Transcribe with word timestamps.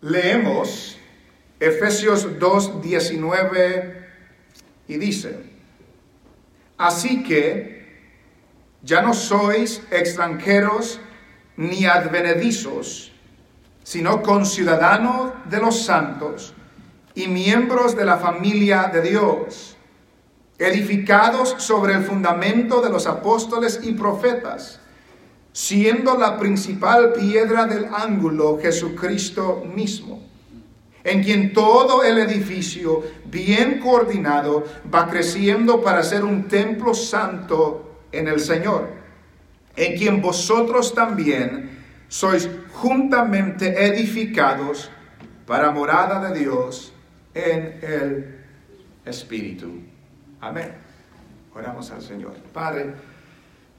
Leemos 0.00 0.98
Efesios 1.58 2.38
2, 2.38 2.82
19 2.82 4.08
y 4.88 4.96
dice, 4.98 5.38
así 6.76 7.22
que 7.22 7.76
ya 8.82 9.00
no 9.00 9.14
sois 9.14 9.82
extranjeros 9.90 11.00
ni 11.56 11.86
advenedizos, 11.86 13.12
sino 13.82 14.22
conciudadanos 14.22 15.32
de 15.46 15.58
los 15.58 15.82
santos 15.82 16.54
y 17.14 17.28
miembros 17.28 17.96
de 17.96 18.04
la 18.04 18.18
familia 18.18 18.90
de 18.92 19.00
Dios, 19.00 19.76
edificados 20.58 21.54
sobre 21.58 21.94
el 21.94 22.04
fundamento 22.04 22.82
de 22.82 22.90
los 22.90 23.06
apóstoles 23.06 23.80
y 23.82 23.92
profetas, 23.92 24.80
siendo 25.56 26.18
la 26.18 26.36
principal 26.36 27.14
piedra 27.14 27.64
del 27.64 27.86
ángulo 27.86 28.58
Jesucristo 28.60 29.64
mismo, 29.64 30.22
en 31.02 31.24
quien 31.24 31.54
todo 31.54 32.04
el 32.04 32.18
edificio, 32.18 33.02
bien 33.24 33.80
coordinado, 33.80 34.64
va 34.94 35.08
creciendo 35.08 35.80
para 35.80 36.02
ser 36.02 36.24
un 36.24 36.46
templo 36.46 36.92
santo 36.92 38.02
en 38.12 38.28
el 38.28 38.40
Señor, 38.40 38.90
en 39.76 39.96
quien 39.96 40.20
vosotros 40.20 40.94
también 40.94 41.70
sois 42.08 42.50
juntamente 42.74 43.82
edificados 43.86 44.90
para 45.46 45.70
morada 45.70 46.28
de 46.28 46.38
Dios 46.38 46.92
en 47.32 47.78
el 47.80 48.40
Espíritu. 49.06 49.80
Amén. 50.38 50.74
Oramos 51.54 51.90
al 51.92 52.02
Señor. 52.02 52.34
Padre, 52.52 52.92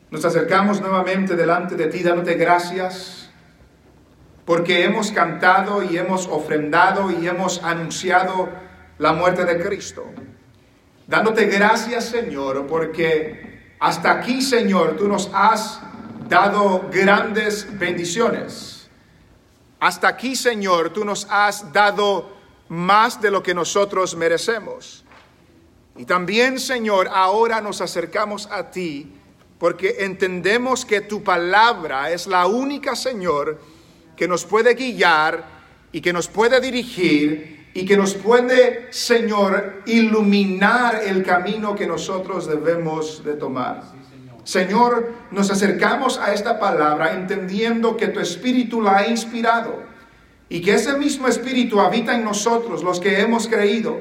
nos 0.10 0.24
acercamos 0.24 0.80
nuevamente 0.80 1.36
delante 1.36 1.76
de 1.76 1.88
ti 1.88 2.02
dándote 2.02 2.36
gracias 2.36 3.30
porque 4.46 4.86
hemos 4.86 5.12
cantado 5.12 5.84
y 5.84 5.98
hemos 5.98 6.28
ofrendado 6.28 7.12
y 7.12 7.28
hemos 7.28 7.62
anunciado 7.64 8.48
la 8.98 9.12
muerte 9.12 9.44
de 9.44 9.62
Cristo. 9.62 10.06
Dándote 11.06 11.46
gracias, 11.48 12.06
Señor, 12.06 12.66
porque 12.66 13.76
hasta 13.80 14.12
aquí, 14.12 14.42
Señor, 14.42 14.96
tú 14.96 15.10
nos 15.10 15.30
has 15.34 15.82
dado 16.30 16.88
grandes 16.90 17.68
bendiciones. 17.78 18.90
Hasta 19.82 20.08
aquí, 20.08 20.38
Señor, 20.38 20.92
tú 20.92 21.04
nos 21.04 21.28
has 21.30 21.74
dado 21.74 22.38
más 22.70 23.22
de 23.22 23.32
lo 23.32 23.44
que 23.44 23.54
nosotros 23.54 24.16
merecemos. 24.16 25.04
Y 25.98 26.06
también, 26.06 26.58
Señor, 26.58 27.10
ahora 27.12 27.60
nos 27.60 27.82
acercamos 27.82 28.48
a 28.50 28.72
ti 28.72 29.17
porque 29.60 29.98
entendemos 30.00 30.86
que 30.86 31.02
tu 31.02 31.24
palabra 31.24 32.12
es 32.12 32.28
la 32.28 32.48
única, 32.48 32.96
Señor, 32.96 33.60
que 34.16 34.28
nos 34.28 34.46
puede 34.46 34.76
guiar 34.76 35.46
y 35.92 36.02
que 36.02 36.14
nos 36.14 36.28
puede 36.28 36.60
dirigir 36.60 37.70
y 37.74 37.86
que 37.86 37.98
nos 37.98 38.14
puede, 38.14 38.88
Señor, 38.92 39.84
iluminar 39.86 41.02
el 41.06 41.24
camino 41.24 41.76
que 41.76 41.88
nosotros 41.88 42.48
debemos 42.48 43.24
de 43.24 43.34
tomar. 43.34 43.84
Señor, 44.44 45.14
nos 45.32 45.52
acercamos 45.52 46.18
a 46.18 46.34
esta 46.34 46.60
palabra 46.60 47.14
entendiendo 47.14 47.98
que 47.98 48.08
tu 48.08 48.20
Espíritu 48.20 48.82
la 48.82 48.98
ha 48.98 49.08
inspirado 49.08 49.84
y 50.50 50.62
que 50.62 50.76
ese 50.76 50.98
mismo 50.98 51.28
Espíritu 51.28 51.82
habita 51.82 52.16
en 52.16 52.24
nosotros, 52.24 52.82
los 52.82 53.00
que 53.00 53.20
hemos 53.20 53.48
creído. 53.48 54.00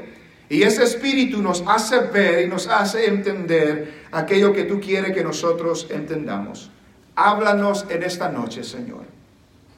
Y 0.49 0.63
ese 0.63 0.85
Espíritu 0.85 1.43
nos 1.43 1.65
hace 1.67 1.99
ver 2.01 2.47
y 2.47 2.49
nos 2.49 2.69
hace 2.69 3.07
entender 3.07 4.05
aquello 4.13 4.53
que 4.53 4.65
tú 4.65 4.81
quieres 4.81 5.13
que 5.13 5.25
nosotros 5.25 5.89
entendamos. 5.91 6.71
Háblanos 7.17 7.87
en 7.89 8.03
esta 8.03 8.29
noche, 8.29 8.63
Señor. 8.63 9.05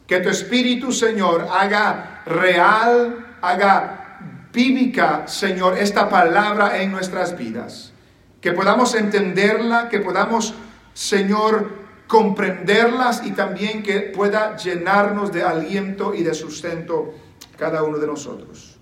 Que 0.06 0.20
tu 0.20 0.28
Espíritu, 0.28 0.92
Señor, 0.92 1.46
haga 1.50 2.22
real, 2.27 3.36
haga 3.41 4.48
bíblica, 4.52 5.27
Señor, 5.27 5.78
esta 5.78 6.08
palabra 6.08 6.83
en 6.83 6.92
nuestras 6.92 7.36
vidas. 7.36 7.92
Que 8.41 8.52
podamos 8.52 8.94
entenderla, 8.94 9.89
que 9.89 10.01
podamos, 10.01 10.55
Señor, 10.92 11.70
comprenderlas 12.07 13.23
y 13.24 13.33
también 13.33 13.83
que 13.83 14.01
pueda 14.01 14.57
llenarnos 14.57 15.33
de 15.33 15.42
aliento 15.42 16.14
y 16.14 16.23
de 16.23 16.34
sustento 16.34 17.14
cada 17.57 17.83
uno 17.83 17.98
de 17.98 18.07
nosotros. 18.07 18.77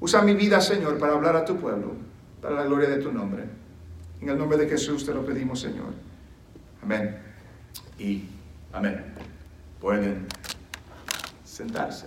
Usa 0.00 0.22
mi 0.22 0.34
vida, 0.34 0.60
Señor, 0.60 0.98
para 0.98 1.12
hablar 1.12 1.36
a 1.36 1.44
tu 1.44 1.56
pueblo, 1.56 1.92
para 2.40 2.54
la 2.54 2.64
gloria 2.64 2.88
de 2.88 2.96
tu 2.96 3.12
nombre. 3.12 3.44
En 4.20 4.28
el 4.28 4.38
nombre 4.38 4.58
de 4.58 4.68
Jesús 4.68 5.04
te 5.06 5.14
lo 5.14 5.24
pedimos, 5.24 5.60
Señor. 5.60 5.92
Amén. 6.82 7.18
Y 7.98 8.24
amén. 8.72 9.04
Pueden 9.80 10.26
sentarse. 11.44 12.06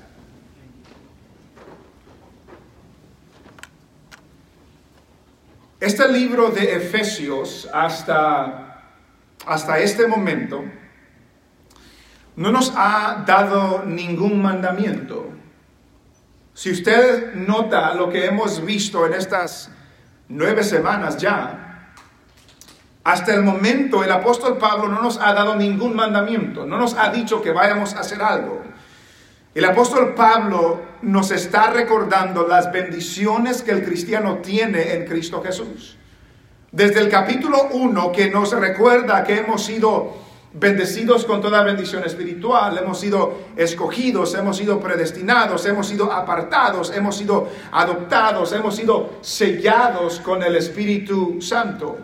Este 5.80 6.08
libro 6.12 6.50
de 6.50 6.76
Efesios 6.76 7.70
hasta 7.74 8.64
hasta 9.46 9.80
este 9.80 10.08
momento 10.08 10.64
no 12.36 12.52
nos 12.52 12.74
ha 12.76 13.24
dado 13.28 13.84
ningún 13.86 14.42
mandamiento. 14.42 15.30
Si 16.54 16.72
usted 16.72 17.34
nota 17.34 17.96
lo 17.96 18.10
que 18.10 18.26
hemos 18.26 18.64
visto 18.64 19.08
en 19.08 19.14
estas 19.14 19.72
nueve 20.30 20.64
semanas 20.64 21.18
ya, 21.18 21.94
hasta 23.04 23.34
el 23.34 23.42
momento 23.42 24.04
el 24.04 24.12
apóstol 24.12 24.58
Pablo 24.58 24.88
no 24.88 25.02
nos 25.02 25.18
ha 25.18 25.34
dado 25.34 25.56
ningún 25.56 25.96
mandamiento, 25.96 26.66
no 26.66 26.78
nos 26.78 26.94
ha 26.94 27.10
dicho 27.10 27.42
que 27.42 27.52
vayamos 27.52 27.96
a 27.96 28.02
hacer 28.02 28.22
algo. 28.22 28.62
El 29.56 29.66
apóstol 29.66 30.14
Pablo 30.16 30.82
nos 31.02 31.32
está 31.32 31.72
recordando 31.72 32.48
las 32.48 32.72
bendiciones 32.72 33.62
que 33.62 33.72
el 33.72 33.84
cristiano 33.84 34.38
tiene 34.38 34.94
en 34.94 35.06
Cristo 35.06 35.44
Jesús. 35.44 35.98
Desde 36.72 37.02
el 37.02 37.10
capítulo 37.10 37.68
1 37.72 38.12
que 38.12 38.30
nos 38.30 38.52
recuerda 38.52 39.24
que 39.24 39.40
hemos 39.40 39.66
sido 39.66 40.23
bendecidos 40.54 41.26
con 41.26 41.42
toda 41.42 41.64
bendición 41.64 42.04
espiritual, 42.04 42.78
hemos 42.78 43.00
sido 43.00 43.34
escogidos, 43.56 44.36
hemos 44.36 44.58
sido 44.58 44.80
predestinados, 44.80 45.66
hemos 45.66 45.88
sido 45.88 46.12
apartados, 46.12 46.92
hemos 46.96 47.18
sido 47.18 47.48
adoptados, 47.72 48.54
hemos 48.54 48.76
sido 48.76 49.18
sellados 49.22 50.20
con 50.20 50.44
el 50.44 50.56
Espíritu 50.56 51.42
Santo. 51.42 51.98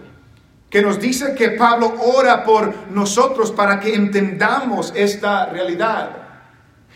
Que 0.70 0.82
nos 0.82 1.00
dice 1.00 1.34
que 1.36 1.52
Pablo 1.52 1.94
ora 2.16 2.44
por 2.44 2.92
nosotros 2.92 3.52
para 3.52 3.80
que 3.80 3.94
entendamos 3.94 4.94
esta 4.96 5.48
realidad. 5.48 6.12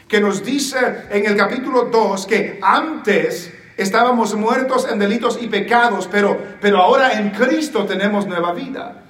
Que 0.07 0.21
nos 0.21 0.43
dice 0.43 1.05
en 1.09 1.25
el 1.25 1.35
capítulo 1.35 1.85
2 1.85 2.27
que 2.27 2.59
antes 2.61 3.51
Estábamos 3.75 4.35
muertos 4.35 4.87
en 4.89 4.99
delitos 4.99 5.39
y 5.41 5.47
pecados, 5.47 6.07
pero, 6.11 6.39
pero 6.61 6.77
ahora 6.77 7.13
en 7.13 7.31
Cristo 7.31 7.85
tenemos 7.85 8.27
nueva 8.27 8.53
vida. 8.53 9.02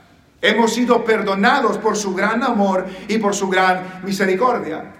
Hemos 0.43 0.73
sido 0.73 1.05
perdonados 1.05 1.77
por 1.77 1.95
su 1.95 2.13
gran 2.13 2.43
amor 2.43 2.85
y 3.07 3.17
por 3.17 3.33
su 3.33 3.47
gran 3.47 4.01
misericordia. 4.03 4.93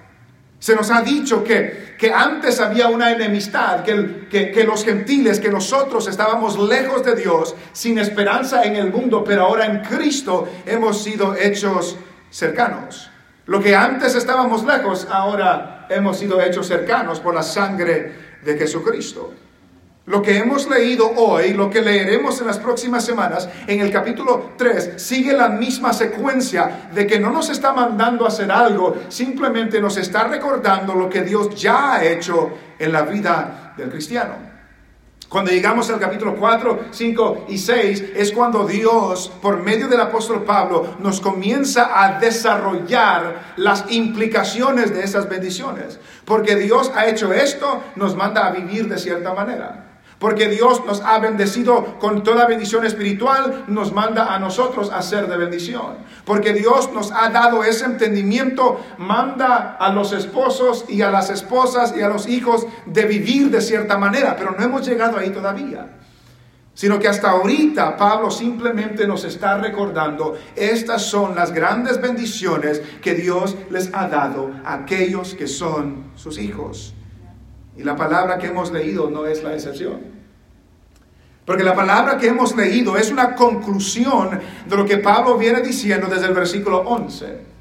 Se 0.57 0.73
nos 0.73 0.89
ha 0.89 1.01
dicho 1.01 1.43
que, 1.43 1.95
que 1.99 2.13
antes 2.13 2.61
había 2.61 2.87
una 2.87 3.11
enemistad, 3.11 3.83
que, 3.83 4.29
que, 4.31 4.51
que, 4.53 4.63
los 4.63 4.85
gentiles, 4.85 5.41
que 5.41 5.49
nosotros 5.49 6.07
estábamos 6.07 6.57
lejos 6.57 7.03
de 7.03 7.17
Dios, 7.17 7.53
sin 7.73 7.99
esperanza 7.99 8.63
en 8.63 8.77
el 8.77 8.89
mundo, 8.89 9.21
pero 9.21 9.43
ahora 9.43 9.65
en 9.65 9.81
Cristo 9.81 10.47
hemos 10.65 11.03
sido 11.03 11.35
hechos 11.35 11.97
cercanos. 12.29 13.11
Lo 13.45 13.59
que 13.59 13.75
antes 13.75 14.15
estábamos 14.15 14.63
lejos, 14.63 15.05
ahora 15.11 15.87
hemos 15.89 16.17
sido 16.19 16.39
hechos 16.39 16.67
cercanos 16.67 17.19
por 17.19 17.35
la 17.35 17.43
sangre 17.43 18.37
de 18.41 18.57
Jesucristo. 18.57 19.33
Lo 20.05 20.21
que 20.21 20.37
hemos 20.37 20.69
leído 20.69 21.09
hoy, 21.15 21.53
lo 21.53 21.69
que 21.69 21.81
leeremos 21.81 22.41
en 22.41 22.47
las 22.47 22.59
próximas 22.59 23.05
semanas, 23.05 23.47
en 23.67 23.79
el 23.79 23.89
capítulo 23.89 24.51
3, 24.57 24.95
sigue 24.97 25.31
la 25.31 25.47
misma 25.47 25.93
secuencia 25.93 26.89
de 26.93 27.07
que 27.07 27.21
no 27.21 27.31
nos 27.31 27.49
está 27.49 27.71
mandando 27.71 28.25
a 28.25 28.27
hacer 28.27 28.51
algo, 28.51 28.97
simplemente 29.07 29.79
nos 29.79 29.95
está 29.95 30.25
recordando 30.25 30.93
lo 30.93 31.09
que 31.09 31.21
Dios 31.21 31.55
ya 31.55 31.93
ha 31.93 32.03
hecho 32.03 32.51
en 32.77 32.91
la 32.91 33.03
vida 33.03 33.73
del 33.77 33.89
cristiano. 33.89 34.51
Cuando 35.29 35.51
llegamos 35.51 35.89
al 35.89 36.01
capítulo 36.01 36.35
4, 36.35 36.87
5 36.91 37.45
y 37.47 37.57
6 37.57 38.03
es 38.13 38.33
cuando 38.33 38.67
Dios, 38.67 39.31
por 39.41 39.63
medio 39.63 39.87
del 39.87 40.01
apóstol 40.01 40.43
Pablo, 40.43 40.97
nos 40.99 41.21
comienza 41.21 42.03
a 42.03 42.19
desarrollar 42.19 43.53
las 43.55 43.85
implicaciones 43.89 44.93
de 44.93 45.01
esas 45.01 45.29
bendiciones. 45.29 45.97
Porque 46.25 46.57
Dios 46.57 46.91
ha 46.93 47.07
hecho 47.07 47.31
esto, 47.31 47.81
nos 47.95 48.17
manda 48.17 48.45
a 48.45 48.51
vivir 48.51 48.89
de 48.89 48.97
cierta 48.97 49.33
manera. 49.33 49.92
Porque 50.23 50.47
Dios 50.47 50.85
nos 50.85 51.01
ha 51.01 51.19
bendecido 51.19 51.99
con 51.99 52.23
toda 52.23 52.47
bendición 52.47 52.85
espiritual, 52.85 53.65
nos 53.67 53.91
manda 53.91 54.33
a 54.33 54.39
nosotros 54.39 54.89
a 54.89 55.01
ser 55.01 55.27
de 55.27 55.35
bendición. 55.35 55.97
Porque 56.23 56.53
Dios 56.53 56.93
nos 56.93 57.11
ha 57.11 57.27
dado 57.27 57.65
ese 57.65 57.83
entendimiento, 57.83 58.79
manda 58.99 59.75
a 59.77 59.91
los 59.91 60.13
esposos 60.13 60.85
y 60.87 61.01
a 61.01 61.11
las 61.11 61.29
esposas 61.29 61.93
y 61.97 62.01
a 62.01 62.07
los 62.07 62.29
hijos 62.29 62.65
de 62.85 63.03
vivir 63.03 63.51
de 63.51 63.59
cierta 63.59 63.97
manera, 63.97 64.37
pero 64.37 64.55
no 64.57 64.63
hemos 64.63 64.87
llegado 64.87 65.17
ahí 65.17 65.29
todavía. 65.29 65.89
Sino 66.73 66.99
que 66.99 67.09
hasta 67.09 67.31
ahorita 67.31 67.97
Pablo 67.97 68.31
simplemente 68.31 69.05
nos 69.05 69.25
está 69.25 69.57
recordando, 69.57 70.37
estas 70.55 71.01
son 71.01 71.35
las 71.35 71.51
grandes 71.51 71.99
bendiciones 71.99 72.81
que 73.01 73.13
Dios 73.13 73.57
les 73.69 73.93
ha 73.93 74.07
dado 74.07 74.51
a 74.63 74.75
aquellos 74.75 75.35
que 75.35 75.47
son 75.47 76.11
sus 76.15 76.37
hijos. 76.37 76.93
Y 77.75 77.83
la 77.83 77.97
palabra 77.97 78.37
que 78.37 78.47
hemos 78.47 78.71
leído 78.71 79.09
no 79.09 79.25
es 79.25 79.43
la 79.43 79.53
excepción. 79.53 80.12
Porque 81.45 81.63
la 81.63 81.75
palabra 81.75 82.17
que 82.17 82.27
hemos 82.27 82.55
leído 82.55 82.95
es 82.95 83.11
una 83.11 83.35
conclusión 83.35 84.39
de 84.65 84.77
lo 84.77 84.85
que 84.85 84.97
Pablo 84.97 85.37
viene 85.37 85.61
diciendo 85.61 86.07
desde 86.07 86.27
el 86.27 86.33
versículo 86.33 86.79
11. 86.79 87.53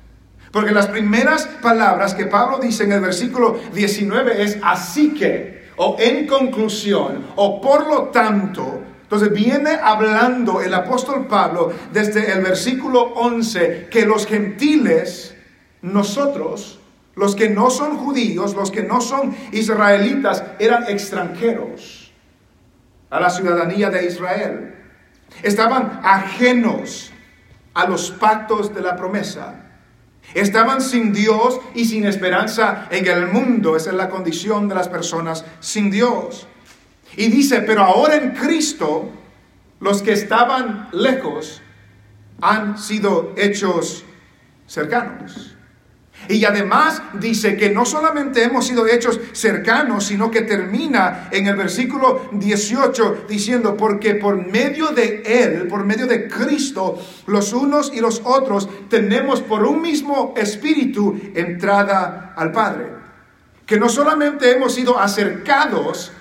Porque 0.52 0.70
las 0.70 0.86
primeras 0.86 1.46
palabras 1.60 2.14
que 2.14 2.26
Pablo 2.26 2.58
dice 2.58 2.84
en 2.84 2.92
el 2.92 3.00
versículo 3.00 3.58
19 3.74 4.42
es 4.42 4.58
así 4.62 5.14
que, 5.14 5.70
o 5.76 5.96
en 5.98 6.26
conclusión, 6.26 7.26
o 7.34 7.60
por 7.60 7.88
lo 7.88 8.02
tanto. 8.10 8.82
Entonces 9.02 9.32
viene 9.32 9.78
hablando 9.82 10.60
el 10.60 10.72
apóstol 10.74 11.26
Pablo 11.26 11.72
desde 11.92 12.32
el 12.32 12.40
versículo 12.40 13.02
11 13.14 13.88
que 13.90 14.06
los 14.06 14.26
gentiles, 14.26 15.34
nosotros, 15.82 16.78
los 17.16 17.34
que 17.34 17.50
no 17.50 17.68
son 17.68 17.98
judíos, 17.98 18.54
los 18.54 18.70
que 18.70 18.84
no 18.84 19.00
son 19.00 19.34
israelitas, 19.50 20.44
eran 20.58 20.84
extranjeros 20.88 22.01
a 23.12 23.20
la 23.20 23.28
ciudadanía 23.28 23.90
de 23.90 24.06
Israel. 24.06 24.74
Estaban 25.42 26.00
ajenos 26.02 27.12
a 27.74 27.86
los 27.86 28.10
pactos 28.10 28.74
de 28.74 28.80
la 28.80 28.96
promesa. 28.96 29.54
Estaban 30.32 30.80
sin 30.80 31.12
Dios 31.12 31.60
y 31.74 31.84
sin 31.84 32.06
esperanza 32.06 32.88
en 32.90 33.06
el 33.06 33.26
mundo. 33.28 33.76
Esa 33.76 33.90
es 33.90 33.96
la 33.96 34.08
condición 34.08 34.66
de 34.66 34.74
las 34.74 34.88
personas 34.88 35.44
sin 35.60 35.90
Dios. 35.90 36.46
Y 37.14 37.28
dice, 37.28 37.60
pero 37.60 37.82
ahora 37.82 38.16
en 38.16 38.30
Cristo, 38.30 39.10
los 39.78 40.00
que 40.00 40.12
estaban 40.12 40.88
lejos 40.92 41.60
han 42.40 42.78
sido 42.78 43.34
hechos 43.36 44.04
cercanos. 44.66 45.54
Y 46.28 46.44
además 46.44 47.02
dice 47.14 47.56
que 47.56 47.70
no 47.70 47.84
solamente 47.84 48.44
hemos 48.44 48.66
sido 48.66 48.86
hechos 48.86 49.20
cercanos, 49.32 50.04
sino 50.04 50.30
que 50.30 50.42
termina 50.42 51.28
en 51.30 51.46
el 51.46 51.56
versículo 51.56 52.28
18 52.32 53.24
diciendo, 53.28 53.76
porque 53.76 54.14
por 54.14 54.36
medio 54.36 54.88
de 54.88 55.22
Él, 55.24 55.66
por 55.66 55.84
medio 55.84 56.06
de 56.06 56.28
Cristo, 56.28 56.98
los 57.26 57.52
unos 57.52 57.92
y 57.92 58.00
los 58.00 58.22
otros 58.24 58.68
tenemos 58.88 59.40
por 59.40 59.64
un 59.64 59.82
mismo 59.82 60.34
espíritu 60.36 61.20
entrada 61.34 62.34
al 62.36 62.52
Padre. 62.52 62.86
Que 63.66 63.78
no 63.78 63.88
solamente 63.88 64.52
hemos 64.52 64.74
sido 64.74 64.98
acercados, 64.98 66.12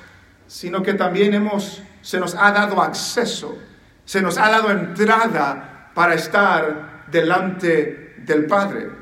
sino 0.47 0.81
que 0.81 0.93
también 0.93 1.33
hemos, 1.33 1.83
se 2.01 2.19
nos 2.19 2.35
ha 2.35 2.51
dado 2.51 2.81
acceso, 2.81 3.57
se 4.05 4.21
nos 4.21 4.37
ha 4.37 4.49
dado 4.49 4.71
entrada 4.71 5.91
para 5.93 6.15
estar 6.15 7.05
delante 7.11 8.15
del 8.25 8.45
Padre. 8.45 9.00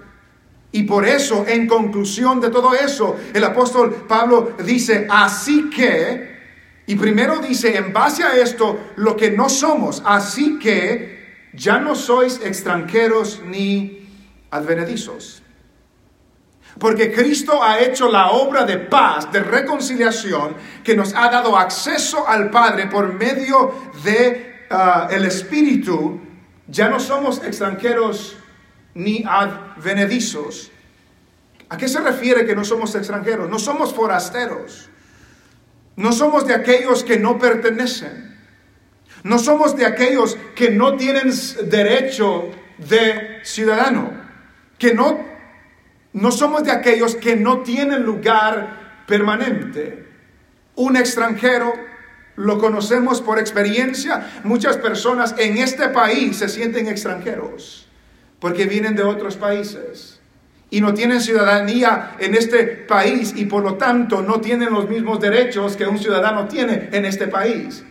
Y 0.71 0.83
por 0.83 1.05
eso, 1.05 1.45
en 1.47 1.67
conclusión 1.67 2.39
de 2.39 2.49
todo 2.49 2.75
eso, 2.75 3.17
el 3.33 3.43
apóstol 3.43 4.05
Pablo 4.07 4.53
dice, 4.63 5.07
así 5.09 5.69
que, 5.69 6.37
y 6.85 6.95
primero 6.95 7.39
dice, 7.39 7.75
en 7.75 7.91
base 7.91 8.23
a 8.23 8.35
esto, 8.35 8.79
lo 8.97 9.15
que 9.15 9.31
no 9.31 9.49
somos, 9.49 10.03
así 10.05 10.59
que 10.59 11.47
ya 11.53 11.79
no 11.79 11.95
sois 11.95 12.39
extranjeros 12.43 13.41
ni 13.45 14.07
advenedizos. 14.51 15.41
Porque 16.77 17.11
Cristo 17.11 17.63
ha 17.63 17.79
hecho 17.79 18.09
la 18.09 18.31
obra 18.31 18.63
de 18.63 18.77
paz, 18.77 19.31
de 19.31 19.41
reconciliación, 19.41 20.55
que 20.83 20.95
nos 20.95 21.13
ha 21.15 21.29
dado 21.29 21.57
acceso 21.57 22.27
al 22.27 22.51
Padre 22.51 22.87
por 22.87 23.11
medio 23.13 23.73
de 24.03 24.67
ah, 24.69 25.07
el 25.11 25.25
Espíritu. 25.25 26.21
Ya 26.67 26.87
no 26.87 26.99
somos 26.99 27.43
extranjeros 27.43 28.38
ni 28.99 29.23
advenedizos. 29.25 30.71
¿A 31.69 31.77
qué 31.77 31.87
se 31.87 32.01
refiere 32.01 32.45
que 32.45 32.55
no 32.55 32.65
somos 32.65 32.93
extranjeros? 32.95 33.49
No 33.49 33.57
somos 33.57 33.93
forasteros. 33.93 34.89
No 35.95 36.11
somos 36.11 36.45
de 36.45 36.53
aquellos 36.53 37.03
que 37.03 37.17
no 37.17 37.39
pertenecen. 37.39 38.37
No 39.23 39.39
somos 39.39 39.75
de 39.77 39.85
aquellos 39.85 40.37
que 40.53 40.71
no 40.71 40.97
tienen 40.97 41.31
derecho 41.69 42.51
de 42.77 43.39
ciudadano. 43.43 44.11
Que 44.77 44.93
no, 44.93 45.23
no 46.11 46.31
somos 46.31 46.63
de 46.63 46.71
aquellos 46.71 47.15
que 47.15 47.37
no 47.37 47.61
tienen 47.61 48.03
lugar 48.03 49.05
permanente. 49.07 50.07
Un 50.75 50.97
extranjero 50.97 51.73
lo 52.35 52.57
conocemos 52.57 53.21
por 53.21 53.39
experiencia. 53.39 54.29
Muchas 54.43 54.75
personas 54.77 55.35
en 55.37 55.57
este 55.57 55.87
país 55.87 56.37
se 56.37 56.49
sienten 56.49 56.87
extranjeros 56.89 57.88
porque 58.39 58.65
vienen 58.65 58.95
de 58.95 59.03
otros 59.03 59.35
países 59.35 60.19
y 60.71 60.81
no 60.81 60.93
tienen 60.93 61.19
ciudadanía 61.19 62.15
en 62.19 62.35
este 62.35 62.63
país 62.63 63.33
y 63.35 63.45
por 63.45 63.63
lo 63.63 63.75
tanto 63.75 64.21
no 64.21 64.39
tienen 64.39 64.71
los 64.71 64.87
mismos 64.87 65.19
derechos 65.19 65.75
que 65.75 65.85
un 65.85 65.97
ciudadano 65.97 66.47
tiene 66.47 66.89
en 66.91 67.05
este 67.05 67.27
país. 67.27 67.83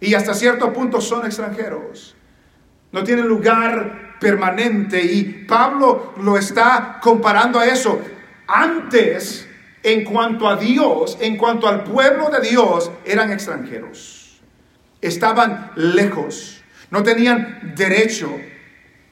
Y 0.00 0.14
hasta 0.14 0.34
cierto 0.34 0.72
punto 0.72 1.00
son 1.00 1.26
extranjeros. 1.26 2.16
No 2.90 3.04
tienen 3.04 3.26
lugar 3.26 4.16
permanente 4.18 5.02
y 5.02 5.44
Pablo 5.46 6.14
lo 6.20 6.38
está 6.38 6.98
comparando 7.02 7.58
a 7.58 7.66
eso. 7.66 8.00
Antes, 8.46 9.48
en 9.82 10.04
cuanto 10.04 10.48
a 10.48 10.56
Dios, 10.56 11.18
en 11.20 11.36
cuanto 11.36 11.68
al 11.68 11.84
pueblo 11.84 12.30
de 12.30 12.40
Dios, 12.48 12.90
eran 13.04 13.30
extranjeros. 13.30 14.40
Estaban 15.00 15.72
lejos, 15.74 16.62
no 16.90 17.02
tenían 17.02 17.72
derecho 17.76 18.30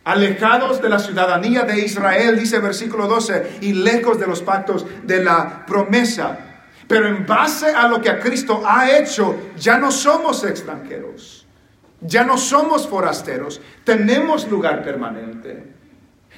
alejados 0.04 0.80
de 0.80 0.88
la 0.88 0.98
ciudadanía 0.98 1.62
de 1.62 1.80
Israel, 1.80 2.38
dice 2.38 2.58
versículo 2.58 3.06
12, 3.06 3.58
y 3.60 3.72
lejos 3.72 4.18
de 4.18 4.26
los 4.26 4.42
pactos 4.42 4.86
de 5.02 5.22
la 5.22 5.66
promesa. 5.66 6.38
Pero 6.88 7.06
en 7.06 7.24
base 7.26 7.66
a 7.66 7.86
lo 7.86 8.00
que 8.00 8.10
a 8.10 8.18
Cristo 8.18 8.62
ha 8.66 8.90
hecho, 8.90 9.36
ya 9.56 9.78
no 9.78 9.92
somos 9.92 10.42
extranjeros, 10.44 11.46
ya 12.00 12.24
no 12.24 12.36
somos 12.36 12.88
forasteros, 12.88 13.60
tenemos 13.84 14.48
lugar 14.48 14.82
permanente. 14.82 15.70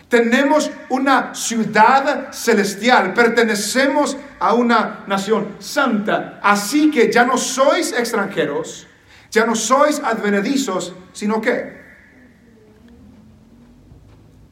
Tenemos 0.08 0.70
una 0.90 1.34
ciudad 1.34 2.30
celestial, 2.32 3.14
pertenecemos 3.14 4.14
a 4.38 4.52
una 4.52 5.04
nación 5.06 5.56
santa. 5.58 6.38
Así 6.42 6.90
que 6.90 7.10
ya 7.10 7.24
no 7.24 7.38
sois 7.38 7.92
extranjeros, 7.92 8.86
ya 9.30 9.46
no 9.46 9.54
sois 9.54 10.02
advenedizos, 10.04 10.92
sino 11.14 11.40
que 11.40 11.81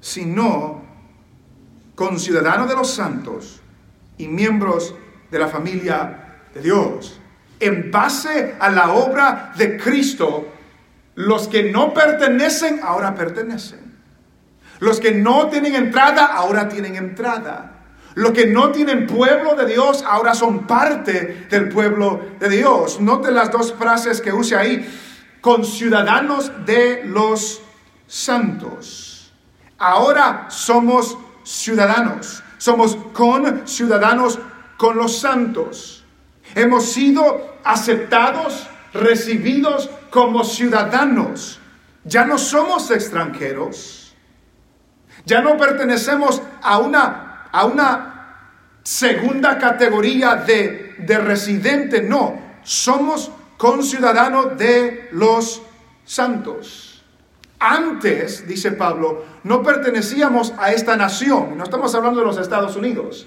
sino 0.00 0.82
conciudadanos 1.94 2.68
de 2.68 2.74
los 2.74 2.90
santos 2.94 3.60
y 4.16 4.26
miembros 4.26 4.94
de 5.30 5.38
la 5.38 5.48
familia 5.48 6.40
de 6.54 6.62
Dios. 6.62 7.20
En 7.58 7.90
base 7.90 8.56
a 8.58 8.70
la 8.70 8.92
obra 8.92 9.52
de 9.56 9.76
Cristo, 9.76 10.48
los 11.14 11.48
que 11.48 11.70
no 11.70 11.92
pertenecen 11.92 12.80
ahora 12.82 13.14
pertenecen. 13.14 13.90
Los 14.78 14.98
que 14.98 15.12
no 15.12 15.48
tienen 15.48 15.74
entrada 15.74 16.24
ahora 16.24 16.68
tienen 16.68 16.96
entrada. 16.96 17.80
Los 18.14 18.32
que 18.32 18.46
no 18.46 18.70
tienen 18.70 19.06
pueblo 19.06 19.54
de 19.54 19.66
Dios 19.66 20.02
ahora 20.06 20.34
son 20.34 20.66
parte 20.66 21.46
del 21.50 21.68
pueblo 21.68 22.20
de 22.40 22.48
Dios. 22.48 23.00
Note 23.00 23.30
las 23.30 23.52
dos 23.52 23.74
frases 23.74 24.20
que 24.20 24.32
use 24.32 24.56
ahí. 24.56 24.88
Conciudadanos 25.40 26.50
de 26.64 27.02
los 27.04 27.62
santos. 28.06 29.09
Ahora 29.80 30.44
somos 30.50 31.16
ciudadanos, 31.42 32.42
somos 32.58 32.98
con 33.14 33.66
ciudadanos 33.66 34.38
con 34.76 34.98
los 34.98 35.18
santos. 35.18 36.04
Hemos 36.54 36.92
sido 36.92 37.56
aceptados, 37.64 38.68
recibidos 38.92 39.88
como 40.10 40.44
ciudadanos. 40.44 41.60
Ya 42.04 42.26
no 42.26 42.36
somos 42.36 42.90
extranjeros. 42.90 44.14
Ya 45.24 45.40
no 45.40 45.56
pertenecemos 45.56 46.42
a 46.60 46.76
una, 46.76 47.46
a 47.50 47.64
una 47.64 48.36
segunda 48.82 49.56
categoría 49.56 50.36
de, 50.36 50.96
de 50.98 51.18
residente. 51.18 52.02
No, 52.02 52.38
somos 52.62 53.30
conciudadanos 53.56 54.58
de 54.58 55.08
los 55.12 55.62
santos. 56.04 56.89
Antes, 57.60 58.48
dice 58.48 58.72
Pablo, 58.72 59.22
no 59.44 59.62
pertenecíamos 59.62 60.54
a 60.58 60.72
esta 60.72 60.96
nación. 60.96 61.58
No 61.58 61.64
estamos 61.64 61.94
hablando 61.94 62.20
de 62.20 62.26
los 62.26 62.38
Estados 62.38 62.74
Unidos. 62.74 63.26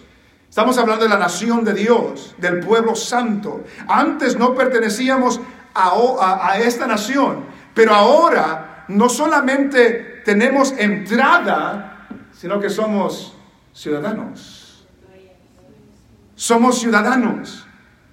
Estamos 0.50 0.78
hablando 0.80 1.04
de 1.04 1.10
la 1.10 1.18
nación 1.18 1.64
de 1.64 1.74
Dios, 1.74 2.36
del 2.40 2.60
pueblo 2.60 2.96
santo. 2.96 3.64
Antes 3.88 4.38
no 4.38 4.56
pertenecíamos 4.56 5.40
a, 5.76 6.58
esta 6.60 6.88
nación, 6.88 7.46
pero 7.76 7.94
ahora 7.94 8.86
no 8.88 9.08
solamente 9.08 10.22
tenemos 10.26 10.74
entrada, 10.80 12.08
sino 12.32 12.60
que 12.60 12.72
somos 12.72 13.36
ciudadanos. 13.72 14.88
Somos 16.36 16.80
ciudadanos. 16.80 17.68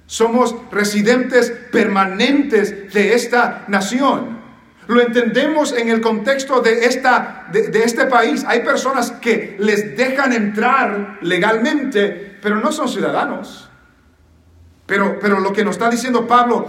Somos 0.05 0.55
residentes 0.71 1.51
permanentes 1.73 2.93
de 2.93 3.15
esta 3.15 3.65
nación. 3.69 4.40
Lo 4.91 5.01
entendemos 5.01 5.73
en 5.73 5.89
el 5.89 6.01
contexto 6.01 6.61
de, 6.63 6.85
esta, 6.85 7.47
de, 7.53 7.85
este 7.85 8.07
país. 8.07 8.45
Hay 8.45 8.65
personas 8.65 9.13
que 9.13 9.55
les 9.61 9.97
dejan 9.97 10.33
entrar 10.33 11.19
legalmente, 11.21 12.37
pero 12.43 12.57
no 12.57 12.73
son 12.73 12.89
ciudadanos. 12.89 13.71
Pero, 14.87 15.21
pero 15.21 15.39
lo 15.39 15.53
que 15.53 15.65
nos 15.65 15.77
está 15.77 15.89
diciendo 15.89 16.27
Pablo, 16.27 16.67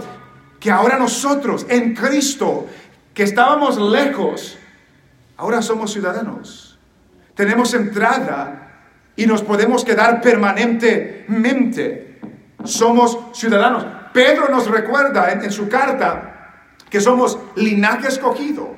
que 0.60 0.70
ahora 0.70 1.00
nosotros 1.00 1.66
en 1.68 1.96
Cristo, 1.96 2.68
que 3.12 3.24
estábamos 3.24 3.76
lejos, 3.76 4.56
ahora 5.36 5.60
somos 5.60 5.92
ciudadanos. 5.92 6.78
Tenemos 7.34 7.74
entrada 7.74 8.84
y 9.16 9.26
nos 9.26 9.42
podemos 9.42 9.84
quedar 9.84 10.20
permanentemente. 10.20 12.20
Somos 12.62 13.18
ciudadanos. 13.34 13.84
Pedro 14.12 14.48
nos 14.48 14.68
recuerda 14.68 15.32
en, 15.32 15.42
en 15.42 15.50
su 15.50 15.68
carta 15.68 16.31
que 16.92 17.00
somos 17.00 17.38
linaje 17.56 18.08
escogido, 18.08 18.68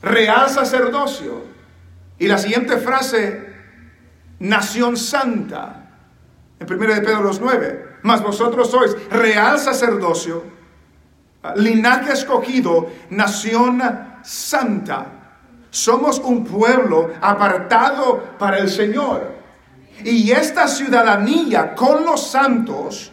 real 0.00 0.48
sacerdocio. 0.48 1.42
Y 2.16 2.28
la 2.28 2.38
siguiente 2.38 2.76
frase, 2.76 3.56
nación 4.38 4.96
santa. 4.96 5.96
En 6.60 6.72
1 6.72 6.94
de 6.94 7.00
Pedro 7.00 7.24
los 7.24 7.40
9. 7.40 7.96
Mas 8.02 8.22
vosotros 8.22 8.70
sois 8.70 8.94
real 9.10 9.58
sacerdocio, 9.58 10.44
linaje 11.56 12.12
escogido, 12.12 12.88
nación 13.10 13.82
santa. 14.22 15.06
Somos 15.70 16.20
un 16.20 16.44
pueblo 16.44 17.10
apartado 17.20 18.36
para 18.38 18.58
el 18.58 18.70
Señor. 18.70 19.34
Y 20.04 20.30
esta 20.30 20.68
ciudadanía 20.68 21.74
con 21.74 22.04
los 22.04 22.30
santos 22.30 23.10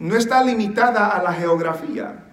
no 0.00 0.16
está 0.16 0.42
limitada 0.42 1.10
a 1.10 1.22
la 1.22 1.32
geografía. 1.32 2.26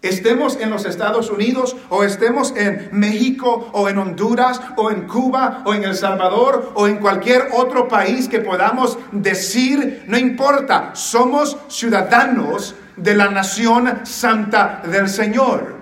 Estemos 0.00 0.56
en 0.60 0.70
los 0.70 0.84
Estados 0.84 1.28
Unidos 1.28 1.76
o 1.88 2.04
estemos 2.04 2.54
en 2.56 2.88
México 2.92 3.68
o 3.72 3.88
en 3.88 3.98
Honduras 3.98 4.60
o 4.76 4.92
en 4.92 5.08
Cuba 5.08 5.62
o 5.64 5.74
en 5.74 5.82
El 5.82 5.96
Salvador 5.96 6.70
o 6.74 6.86
en 6.86 6.98
cualquier 6.98 7.48
otro 7.52 7.88
país 7.88 8.28
que 8.28 8.38
podamos 8.38 8.96
decir, 9.10 10.04
no 10.06 10.16
importa, 10.16 10.94
somos 10.94 11.56
ciudadanos 11.66 12.76
de 12.96 13.14
la 13.16 13.28
nación 13.28 14.06
santa 14.06 14.82
del 14.86 15.08
Señor. 15.08 15.78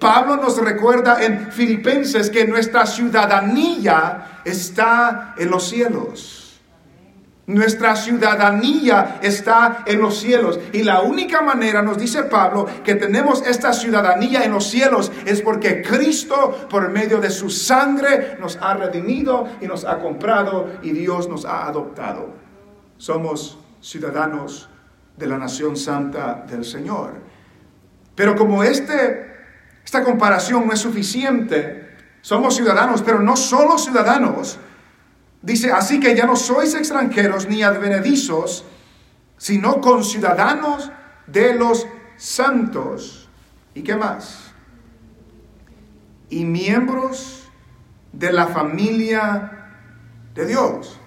Pablo 0.00 0.36
nos 0.36 0.58
recuerda 0.58 1.24
en 1.24 1.52
Filipenses 1.52 2.30
que 2.30 2.46
nuestra 2.46 2.86
ciudadanía 2.86 4.40
está 4.44 5.34
en 5.38 5.50
los 5.50 5.68
cielos. 5.68 6.43
Nuestra 7.46 7.94
ciudadanía 7.94 9.18
está 9.22 9.82
en 9.86 10.00
los 10.00 10.18
cielos. 10.18 10.58
Y 10.72 10.82
la 10.82 11.02
única 11.02 11.42
manera, 11.42 11.82
nos 11.82 11.98
dice 11.98 12.22
Pablo, 12.22 12.66
que 12.82 12.94
tenemos 12.94 13.46
esta 13.46 13.72
ciudadanía 13.74 14.44
en 14.44 14.52
los 14.52 14.66
cielos 14.70 15.12
es 15.26 15.42
porque 15.42 15.82
Cristo, 15.82 16.66
por 16.70 16.90
medio 16.90 17.20
de 17.20 17.30
su 17.30 17.50
sangre, 17.50 18.38
nos 18.40 18.56
ha 18.56 18.74
redimido 18.74 19.46
y 19.60 19.66
nos 19.66 19.84
ha 19.84 19.98
comprado 19.98 20.70
y 20.82 20.92
Dios 20.92 21.28
nos 21.28 21.44
ha 21.44 21.66
adoptado. 21.66 22.32
Somos 22.96 23.58
ciudadanos 23.80 24.70
de 25.16 25.26
la 25.26 25.36
nación 25.36 25.76
santa 25.76 26.46
del 26.48 26.64
Señor. 26.64 27.12
Pero 28.14 28.36
como 28.36 28.64
este, 28.64 29.32
esta 29.84 30.02
comparación 30.02 30.66
no 30.66 30.72
es 30.72 30.80
suficiente, 30.80 31.84
somos 32.22 32.56
ciudadanos, 32.56 33.02
pero 33.02 33.20
no 33.20 33.36
solo 33.36 33.76
ciudadanos, 33.76 34.58
Dice, 35.44 35.70
así 35.70 36.00
que 36.00 36.16
ya 36.16 36.24
no 36.24 36.36
sois 36.36 36.74
extranjeros 36.74 37.46
ni 37.46 37.62
advenedizos, 37.62 38.64
sino 39.36 39.82
conciudadanos 39.82 40.90
de 41.26 41.54
los 41.54 41.86
santos. 42.16 43.28
¿Y 43.74 43.82
qué 43.82 43.94
más? 43.94 44.54
Y 46.30 46.46
miembros 46.46 47.50
de 48.10 48.32
la 48.32 48.46
familia 48.46 49.74
de 50.34 50.46
Dios. 50.46 50.98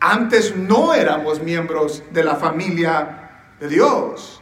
Antes 0.00 0.56
no 0.56 0.94
éramos 0.94 1.42
miembros 1.42 2.02
de 2.12 2.24
la 2.24 2.36
familia 2.36 3.52
de 3.60 3.68
Dios, 3.68 4.40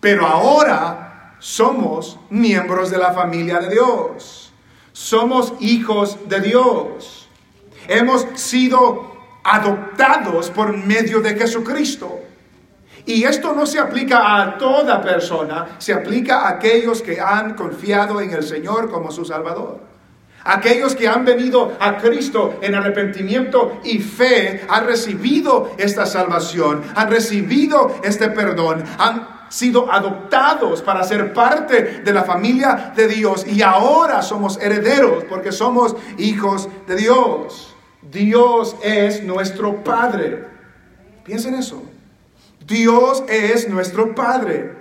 pero 0.00 0.26
ahora 0.26 1.36
somos 1.38 2.18
miembros 2.30 2.90
de 2.90 2.98
la 2.98 3.12
familia 3.12 3.60
de 3.60 3.68
Dios. 3.68 4.52
Somos 4.92 5.54
hijos 5.60 6.18
de 6.28 6.40
Dios. 6.40 7.21
Hemos 7.88 8.26
sido 8.34 9.12
adoptados 9.44 10.50
por 10.50 10.76
medio 10.76 11.20
de 11.20 11.34
Jesucristo. 11.34 12.20
Y 13.04 13.24
esto 13.24 13.52
no 13.52 13.66
se 13.66 13.80
aplica 13.80 14.40
a 14.40 14.58
toda 14.58 15.02
persona, 15.02 15.76
se 15.78 15.92
aplica 15.92 16.42
a 16.42 16.50
aquellos 16.50 17.02
que 17.02 17.20
han 17.20 17.54
confiado 17.54 18.20
en 18.20 18.32
el 18.32 18.44
Señor 18.44 18.90
como 18.90 19.10
su 19.10 19.24
Salvador. 19.24 19.80
Aquellos 20.44 20.94
que 20.94 21.08
han 21.08 21.24
venido 21.24 21.76
a 21.78 21.98
Cristo 21.98 22.58
en 22.62 22.74
arrepentimiento 22.74 23.80
y 23.84 23.98
fe, 23.98 24.64
han 24.68 24.86
recibido 24.86 25.72
esta 25.78 26.06
salvación, 26.06 26.82
han 26.94 27.10
recibido 27.10 27.96
este 28.02 28.28
perdón, 28.28 28.82
han 28.98 29.28
sido 29.48 29.92
adoptados 29.92 30.82
para 30.82 31.04
ser 31.04 31.32
parte 31.32 32.02
de 32.02 32.12
la 32.12 32.24
familia 32.24 32.92
de 32.96 33.06
Dios 33.06 33.46
y 33.46 33.62
ahora 33.62 34.22
somos 34.22 34.58
herederos 34.60 35.24
porque 35.24 35.52
somos 35.52 35.94
hijos 36.18 36.68
de 36.86 36.96
Dios. 36.96 37.71
Dios 38.10 38.76
es 38.82 39.22
nuestro 39.22 39.82
Padre. 39.84 40.44
Piensen 41.24 41.54
eso. 41.54 41.82
Dios 42.66 43.22
es 43.28 43.68
nuestro 43.68 44.14
Padre. 44.14 44.72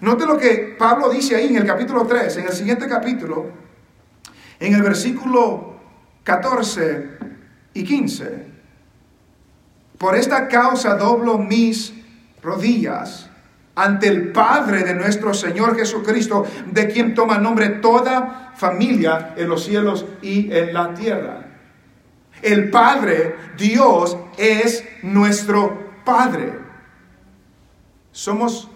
Note 0.00 0.26
lo 0.26 0.38
que 0.38 0.74
Pablo 0.78 1.10
dice 1.10 1.36
ahí 1.36 1.48
en 1.48 1.56
el 1.56 1.66
capítulo 1.66 2.06
3, 2.06 2.36
en 2.38 2.46
el 2.46 2.52
siguiente 2.52 2.88
capítulo, 2.88 3.50
en 4.58 4.74
el 4.74 4.82
versículo 4.82 5.76
14 6.24 7.10
y 7.74 7.84
15. 7.84 8.46
Por 9.98 10.16
esta 10.16 10.48
causa 10.48 10.96
doblo 10.96 11.38
mis 11.38 11.92
rodillas 12.42 13.30
ante 13.74 14.08
el 14.08 14.32
Padre 14.32 14.82
de 14.82 14.94
nuestro 14.94 15.32
Señor 15.34 15.76
Jesucristo, 15.76 16.44
de 16.66 16.88
quien 16.88 17.14
toma 17.14 17.38
nombre 17.38 17.68
toda 17.68 18.52
familia 18.56 19.34
en 19.36 19.48
los 19.48 19.64
cielos 19.64 20.04
y 20.20 20.52
en 20.52 20.74
la 20.74 20.94
tierra. 20.94 21.51
El 22.42 22.70
Padre, 22.70 23.36
Dios, 23.56 24.16
es 24.36 24.84
nuestro 25.02 25.92
Padre. 26.04 26.52
Somos 28.10 28.68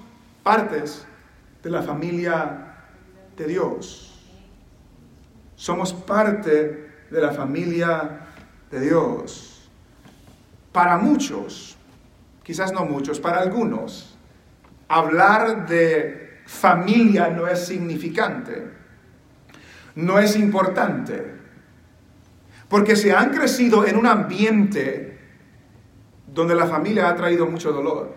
partes 0.43 1.05
de 1.63 1.71
la 1.71 1.83
familia 1.83 2.77
de 3.37 3.47
Dios. 3.47 4.25
Somos 5.57 5.93
parte 5.93 6.91
de 7.11 7.21
la 7.21 7.33
familia 7.33 8.21
de 8.71 8.81
Dios. 8.81 9.69
Para 10.73 10.99
muchos, 10.99 11.77
quizás 12.43 12.73
no 12.73 12.85
muchos, 12.85 13.19
para 13.19 13.41
algunos, 13.41 14.17
hablar 14.89 15.67
de 15.67 16.43
familia 16.47 17.29
no 17.29 17.49
es 17.49 17.67
significante, 17.67 18.71
no 19.97 20.19
es 20.19 20.37
importante. 20.37 21.35
Porque 22.69 22.97
se 22.97 23.13
han 23.13 23.31
crecido 23.31 23.87
en 23.87 23.97
un 23.97 24.07
ambiente 24.07 25.19
donde 26.27 26.55
la 26.55 26.67
familia 26.67 27.09
ha 27.09 27.17
traído 27.17 27.47
mucho 27.47 27.73
dolor. 27.73 28.15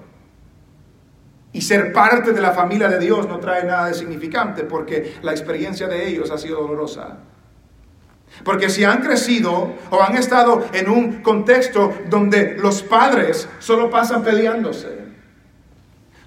Y 1.51 1.62
ser 1.62 1.94
parte 1.94 2.32
de 2.32 2.41
la 2.41 2.51
familia 2.51 2.88
de 2.89 3.00
Dios 3.00 3.27
no 3.27 3.39
trae 3.39 3.63
nada 3.63 3.88
de 3.88 3.94
significante 3.94 4.63
porque 4.63 5.15
la 5.24 5.32
experiencia 5.32 5.88
de 5.88 6.08
ellos 6.08 6.29
ha 6.29 6.38
sido 6.38 6.62
dolorosa. 6.62 7.18
Porque 8.44 8.70
si 8.70 8.84
han 8.84 9.01
crecido 9.01 9.74
o 9.89 10.01
han 10.01 10.15
estado 10.15 10.65
en 10.74 10.89
un 10.89 11.22
contexto 11.22 11.94
donde 12.10 12.56
los 12.58 12.84
padres 12.84 13.50
solo 13.60 13.89
pasan 13.89 14.24
peleándose, 14.24 15.00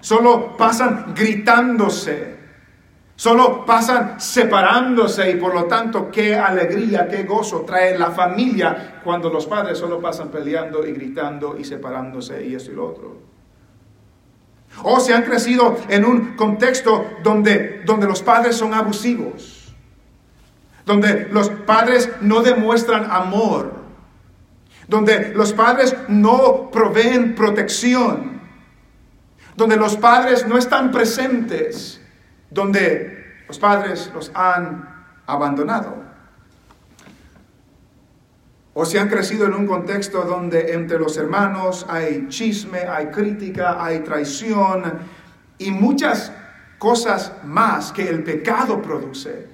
solo 0.01 0.57
pasan 0.57 1.13
gritándose, 1.15 2.32
Solo 3.15 3.63
pasan 3.65 4.19
separándose 4.19 5.29
y 5.29 5.35
por 5.35 5.53
lo 5.53 5.65
tanto 5.65 6.09
qué 6.09 6.35
alegría, 6.35 7.07
qué 7.07 7.23
gozo 7.23 7.61
trae 7.61 7.97
la 7.97 8.11
familia 8.11 9.01
cuando 9.03 9.29
los 9.29 9.45
padres 9.45 9.77
solo 9.77 10.01
pasan 10.01 10.29
peleando 10.29 10.85
y 10.85 10.93
gritando 10.93 11.55
y 11.57 11.63
separándose 11.63 12.45
y 12.45 12.55
esto 12.55 12.71
y 12.71 12.75
lo 12.75 12.87
otro. 12.87 13.17
O 14.81 14.99
se 14.99 15.13
han 15.13 15.21
crecido 15.21 15.77
en 15.89 16.05
un 16.05 16.35
contexto 16.35 17.05
donde, 17.21 17.83
donde 17.85 18.07
los 18.07 18.23
padres 18.23 18.55
son 18.55 18.73
abusivos, 18.73 19.75
donde 20.83 21.27
los 21.31 21.49
padres 21.49 22.09
no 22.21 22.41
demuestran 22.41 23.11
amor, 23.11 23.73
donde 24.87 25.31
los 25.35 25.53
padres 25.53 25.95
no 26.07 26.71
proveen 26.71 27.35
protección, 27.35 28.41
donde 29.55 29.75
los 29.77 29.95
padres 29.97 30.47
no 30.47 30.57
están 30.57 30.91
presentes 30.91 32.02
donde 32.53 33.43
los 33.47 33.59
padres 33.59 34.11
los 34.13 34.31
han 34.33 35.05
abandonado. 35.25 36.03
O 38.75 38.85
se 38.85 38.99
han 38.99 39.07
crecido 39.07 39.45
en 39.45 39.53
un 39.53 39.67
contexto 39.67 40.23
donde 40.23 40.73
entre 40.73 40.97
los 40.97 41.17
hermanos 41.17 41.85
hay 41.87 42.27
chisme, 42.29 42.79
hay 42.79 43.07
crítica, 43.07 43.83
hay 43.83 43.99
traición 43.99 44.83
y 45.59 45.69
muchas 45.69 46.31
cosas 46.79 47.33
más 47.43 47.91
que 47.91 48.09
el 48.09 48.23
pecado 48.23 48.81
produce 48.81 49.47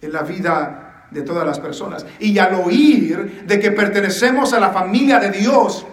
en 0.00 0.12
la 0.12 0.22
vida 0.22 1.06
de 1.10 1.22
todas 1.22 1.46
las 1.46 1.60
personas. 1.60 2.04
Y 2.18 2.36
al 2.38 2.54
oír 2.54 3.44
de 3.46 3.60
que 3.60 3.70
pertenecemos 3.70 4.52
a 4.52 4.60
la 4.60 4.70
familia 4.70 5.20
de 5.20 5.30
Dios, 5.30 5.86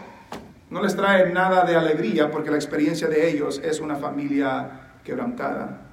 no 0.72 0.82
les 0.82 0.96
trae 0.96 1.32
nada 1.32 1.64
de 1.64 1.76
alegría 1.76 2.32
porque 2.32 2.50
la 2.50 2.58
experiencia 2.58 3.08
de 3.08 3.30
ellos 3.30 3.62
es 3.64 3.80
una 3.80 3.96
familia 3.96 4.98
quebrantada. 5.04 5.91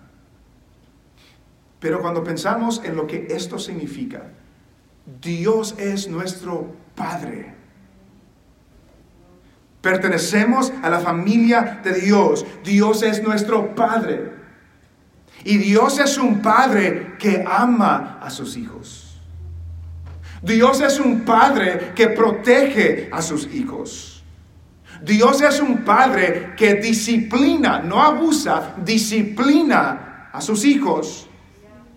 Pero 1.81 2.01
cuando 2.01 2.25
pensamos 2.25 2.83
en 2.85 2.97
lo 2.97 3.07
que 3.07 3.29
esto 3.31 3.59
significa, 3.59 4.23
Dios 5.21 5.75
es 5.79 6.09
nuestro 6.09 6.75
Padre. 6.95 7.55
Pertenecemos 9.81 10.73
a 10.83 10.91
la 10.91 11.01
familia 11.01 11.81
de 11.85 12.01
Dios. 12.01 12.45
Dios 12.65 13.03
es 13.03 13.23
nuestro 13.23 13.75
Padre. 13.75 14.33
Y 15.45 15.57
Dios 15.59 15.99
es 16.01 16.19
un 16.19 16.43
Padre 16.43 17.17
que 17.19 17.45
ama 17.47 18.19
a 18.21 18.29
sus 18.29 18.57
hijos. 18.57 19.21
Dios 20.43 20.81
es 20.81 20.99
un 20.99 21.21
Padre 21.25 21.93
que 21.95 22.09
protege 22.09 23.09
a 23.13 23.23
sus 23.23 23.47
hijos. 23.55 24.19
Dios 25.03 25.41
es 25.43 25.61
un 25.61 25.85
padre 25.85 26.55
que 26.57 26.75
disciplina, 26.75 27.81
no 27.81 28.03
abusa, 28.03 28.75
disciplina 28.85 30.29
a 30.33 30.41
sus 30.41 30.65
hijos. 30.65 31.28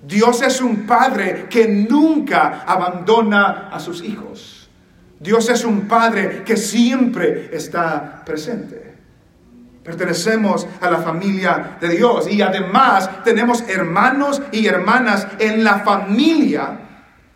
Dios 0.04 0.42
es 0.42 0.62
un 0.62 0.88
padre 0.88 1.48
que 1.50 1.68
nunca 1.68 2.64
abandona 2.66 3.70
a 3.72 3.80
sus 3.80 4.04
hijos. 4.04 4.70
Dios 5.20 5.50
es 5.50 5.64
un 5.64 5.88
padre 5.88 6.44
que 6.44 6.58
siempre 6.58 7.56
está 7.56 8.24
presente. 8.26 8.96
Pertenecemos 9.84 10.68
a 10.80 10.90
la 10.90 10.98
familia 10.98 11.78
de 11.80 11.90
Dios 11.90 12.28
y 12.32 12.42
además 12.42 13.24
tenemos 13.24 13.64
hermanos 13.68 14.42
y 14.52 14.68
hermanas 14.68 15.28
en 15.40 15.64
la 15.64 15.80
familia 15.80 16.80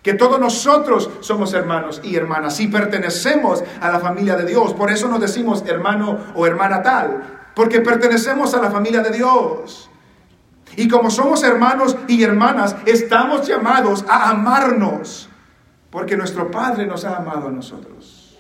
que 0.02 0.14
todos 0.14 0.40
nosotros 0.40 1.10
somos 1.22 1.54
hermanos 1.54 2.02
y 2.04 2.16
hermanas 2.16 2.60
y 2.60 2.68
pertenecemos 2.68 3.64
a 3.82 3.90
la 3.90 4.00
familia 4.00 4.36
de 4.36 4.46
Dios. 4.46 4.74
Por 4.74 4.92
eso 4.92 5.08
nos 5.08 5.20
decimos 5.20 5.64
hermano 5.68 6.20
o 6.36 6.46
hermana 6.46 6.84
tal, 6.84 7.50
porque 7.56 7.82
pertenecemos 7.82 8.54
a 8.54 8.62
la 8.62 8.70
familia 8.70 9.02
de 9.02 9.10
Dios. 9.10 9.90
Y 10.76 10.88
como 10.88 11.10
somos 11.10 11.44
hermanos 11.44 11.98
y 12.08 12.24
hermanas, 12.24 12.76
estamos 12.86 13.48
llamados 13.48 14.06
a 14.08 14.30
amarnos, 14.30 15.30
porque 15.90 16.18
nuestro 16.18 16.52
Padre 16.52 16.86
nos 16.86 17.06
ha 17.06 17.18
amado 17.18 17.48
a 17.48 17.52
nosotros. 17.52 18.38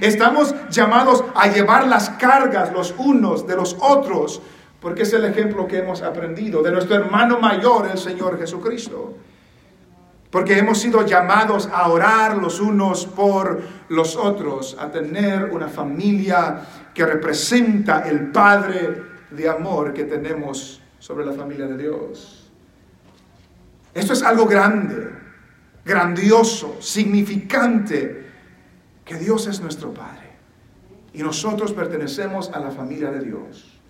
Estamos 0.00 0.54
llamados 0.70 1.24
a 1.34 1.48
llevar 1.48 1.86
las 1.86 2.10
cargas 2.10 2.72
los 2.72 2.94
unos 2.96 3.46
de 3.46 3.56
los 3.56 3.76
otros, 3.80 4.40
porque 4.80 5.02
es 5.02 5.12
el 5.12 5.24
ejemplo 5.24 5.66
que 5.66 5.78
hemos 5.78 6.02
aprendido 6.02 6.62
de 6.62 6.72
nuestro 6.72 6.96
hermano 6.96 7.38
mayor, 7.38 7.88
el 7.90 7.98
Señor 7.98 8.38
Jesucristo 8.38 9.16
porque 10.32 10.58
hemos 10.58 10.78
sido 10.78 11.04
llamados 11.04 11.68
a 11.70 11.90
orar 11.90 12.38
los 12.38 12.58
unos 12.58 13.04
por 13.04 13.60
los 13.90 14.16
otros, 14.16 14.74
a 14.80 14.90
tener 14.90 15.44
una 15.52 15.68
familia 15.68 16.62
que 16.94 17.04
representa 17.04 18.08
el 18.08 18.32
Padre 18.32 19.02
de 19.30 19.46
amor 19.46 19.92
que 19.92 20.04
tenemos 20.04 20.81
sobre 21.02 21.26
la 21.26 21.32
familia 21.32 21.66
de 21.66 21.76
Dios. 21.76 22.48
Esto 23.92 24.12
es 24.12 24.22
algo 24.22 24.46
grande, 24.46 25.10
grandioso, 25.84 26.76
significante, 26.80 28.24
que 29.04 29.16
Dios 29.16 29.48
es 29.48 29.60
nuestro 29.60 29.92
Padre 29.92 30.30
y 31.12 31.24
nosotros 31.24 31.72
pertenecemos 31.72 32.52
a 32.52 32.60
la 32.60 32.70
familia 32.70 33.10
de 33.10 33.18
Dios. 33.18 33.80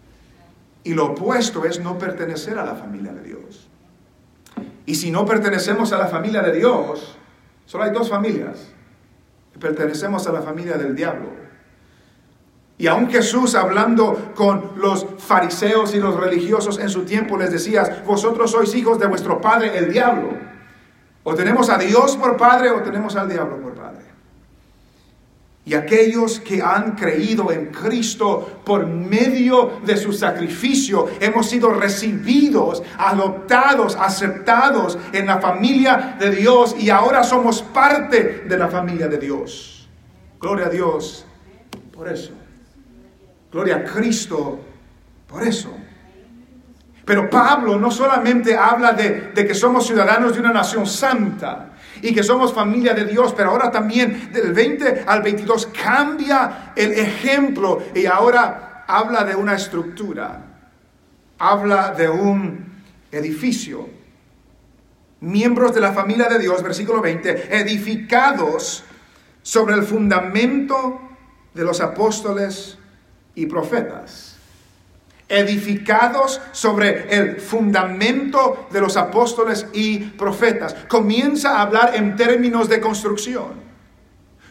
Y 0.85 0.95
lo 0.95 1.13
opuesto 1.13 1.67
es 1.67 1.81
no 1.81 1.99
pertenecer 1.99 2.59
a 2.59 2.65
la 2.65 2.77
familia 2.77 3.13
de 3.13 3.23
Dios. 3.23 3.69
Y 4.87 4.95
si 4.95 5.11
no 5.11 5.27
pertenecemos 5.27 5.93
a 5.93 5.99
la 5.99 6.07
familia 6.07 6.41
de 6.41 6.57
Dios, 6.57 7.19
solo 7.67 7.85
hay 7.85 7.91
dos 7.91 8.09
familias. 8.09 8.73
Pertenecemos 9.61 10.27
a 10.27 10.33
la 10.33 10.41
familia 10.41 10.79
del 10.79 10.97
diablo. 10.97 11.42
Y 12.83 12.89
aún 12.89 13.09
Jesús 13.09 13.55
hablando 13.55 14.33
con 14.35 14.73
los 14.75 15.07
fariseos 15.19 15.95
y 15.95 15.99
los 15.99 16.17
religiosos 16.17 16.81
en 16.81 16.89
su 16.91 17.05
tiempo 17.05 17.39
les 17.39 17.53
decía, 17.53 18.03
vosotros 18.05 18.51
sois 18.51 18.75
hijos 18.75 18.99
de 18.99 19.07
vuestro 19.07 19.41
padre 19.41 19.79
el 19.79 19.93
diablo. 19.93 20.31
O 21.23 21.33
tenemos 21.37 21.71
a 21.71 21.79
Dios 21.79 22.17
por 22.17 22.37
padre 22.37 22.73
o 22.73 22.83
tenemos 22.83 23.15
al 23.15 23.29
diablo 23.29 23.61
por 23.63 23.75
padre. 23.75 24.03
Y 25.65 25.75
aquellos 25.75 26.41
que 26.41 26.61
han 26.61 26.97
creído 26.97 27.53
en 27.53 27.67
Cristo 27.67 28.63
por 28.65 28.85
medio 28.85 29.75
de 29.87 29.97
su 29.97 30.13
sacrificio, 30.13 31.09
hemos 31.21 31.49
sido 31.49 31.71
recibidos, 31.71 32.83
adoptados, 32.99 33.95
aceptados 33.95 34.99
en 35.13 35.27
la 35.27 35.39
familia 35.39 36.17
de 36.19 36.33
Dios 36.33 36.75
y 36.77 36.91
ahora 36.91 37.23
somos 37.23 37.63
parte 37.63 38.43
de 38.49 38.59
la 38.59 38.67
familia 38.67 39.07
de 39.07 39.19
Dios. 39.19 39.89
Gloria 40.41 40.67
a 40.67 40.69
Dios 40.69 41.25
por 41.93 42.09
eso. 42.09 42.42
Gloria 43.53 43.77
a 43.77 43.85
Cristo 43.85 44.59
por 45.29 45.43
eso. 45.43 45.71
Pero 47.05 47.29
Pablo 47.29 47.79
no 47.79 47.91
solamente 47.91 48.57
habla 48.57 48.93
de, 48.93 49.33
que 49.35 49.55
somos 49.55 49.87
ciudadanos 49.87 50.35
de 50.35 50.41
una 50.41 50.53
nación 50.53 50.87
santa, 50.87 51.69
y 52.01 52.15
que 52.15 52.23
somos 52.23 52.53
familia 52.53 52.95
de 52.95 53.05
Dios, 53.05 53.35
pero 53.37 53.51
ahora 53.51 53.71
también 53.71 54.33
del 54.33 54.53
20 54.53 55.05
al 55.07 55.23
22 55.23 55.67
cambia 55.67 56.73
el 56.75 56.93
ejemplo 56.93 57.81
y 57.95 58.07
ahora 58.07 58.85
habla 58.89 59.25
de 59.25 59.37
una 59.37 59.55
estructura, 59.55 60.43
habla 61.39 61.93
de 61.93 62.09
un 62.09 62.83
edificio. 63.13 63.89
Miembros 65.21 65.75
de 65.75 65.81
la 65.81 65.93
familia 65.93 66.29
de 66.29 66.41
Dios, 66.41 66.61
versículo 66.63 67.01
20, 67.01 67.57
edificados 67.57 68.83
sobre 69.43 69.75
el 69.75 69.85
fundamento 69.85 71.01
de 71.55 71.63
los 71.63 71.81
apóstoles 71.81 72.79
y 73.35 73.47
profetas 73.47 74.33
edificados 75.33 76.43
sobre 76.53 77.07
el 77.09 77.41
fundamento 77.41 78.69
de 78.71 78.83
los 78.83 78.99
apóstoles 78.99 79.67
y 79.73 79.99
profetas. 79.99 80.75
Comienza 80.89 81.57
a 81.57 81.63
hablar 81.63 81.93
en 81.95 82.17
términos 82.17 82.69
de 82.69 82.81
construcción. 82.83 83.63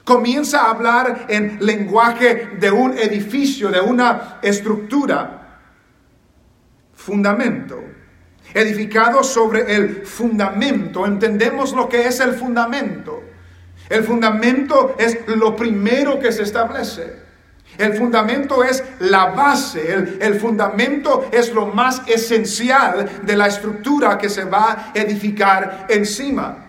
Comienza 0.03 0.61
a 0.61 0.71
hablar 0.71 1.27
en 1.29 1.59
lenguaje 1.61 2.49
de 2.59 2.71
un 2.71 2.97
edificio, 2.97 3.69
de 3.69 3.79
una 3.79 4.39
estructura. 4.41 5.59
Fundamento. 6.95 7.79
Edificados 8.51 9.27
sobre 9.27 9.75
el 9.75 10.07
fundamento. 10.07 11.05
Entendemos 11.05 11.73
lo 11.73 11.87
que 11.87 12.07
es 12.07 12.19
el 12.19 12.33
fundamento. 12.33 13.21
El 13.87 14.03
fundamento 14.03 14.95
es 14.97 15.27
lo 15.27 15.55
primero 15.55 16.19
que 16.19 16.31
se 16.31 16.41
establece. 16.41 17.30
El 17.77 17.93
fundamento 17.93 18.63
es 18.63 18.83
la 18.99 19.27
base, 19.27 19.93
el, 20.19 20.39
fundamento 20.39 21.29
es 21.31 21.53
lo 21.53 21.67
más 21.67 22.01
esencial 22.07 23.21
de 23.23 23.37
la 23.37 23.47
estructura 23.47 24.17
que 24.17 24.29
se 24.29 24.43
va 24.43 24.71
a 24.71 24.91
edificar 24.93 25.87
encima. 25.89 26.67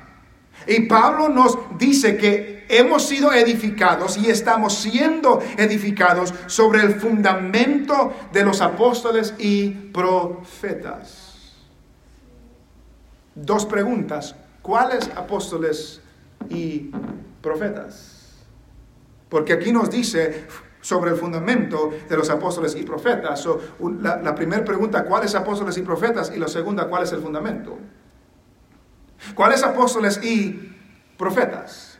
Y 0.67 0.83
Pablo 0.83 1.29
nos 1.29 1.59
dice 1.77 2.17
que 2.17 2.65
hemos 2.69 3.07
sido 3.07 3.33
edificados 3.33 4.17
y 4.17 4.31
estamos 4.31 4.75
siendo 4.75 5.43
edificados 5.57 6.33
sobre 6.47 6.83
el 6.83 6.95
fundamento 6.95 8.15
de 8.33 8.45
los 8.45 8.61
apóstoles 8.61 9.35
y 9.39 9.71
profetas. 9.71 11.33
Dos 13.35 13.67
preguntas. 13.67 14.37
¿Cuáles 14.63 15.11
apóstoles 15.17 16.01
y 16.49 16.91
profetas? 17.41 18.13
Porque 19.29 19.55
aquí 19.55 19.73
nos 19.73 19.91
dice 19.91 20.47
sobre 20.83 21.13
el 21.13 21.17
fundamento 21.17 21.91
de 22.09 22.17
los 22.17 22.29
apóstoles 22.29 22.77
y 22.77 22.83
profetas. 22.83 23.49
la, 24.01 24.35
primera 24.35 24.63
pregunta, 24.65 25.05
¿cuáles 25.05 25.35
apóstoles 25.35 25.79
y 25.79 25.83
profetas? 25.83 26.31
Y 26.35 26.39
la 26.39 26.49
segunda, 26.49 26.87
¿cuál 26.89 27.05
es 27.05 27.13
el 27.13 27.23
fundamento? 27.23 27.79
¿Cuáles 29.35 29.63
apóstoles 29.63 30.21
y 30.23 30.77
profetas? 31.17 31.99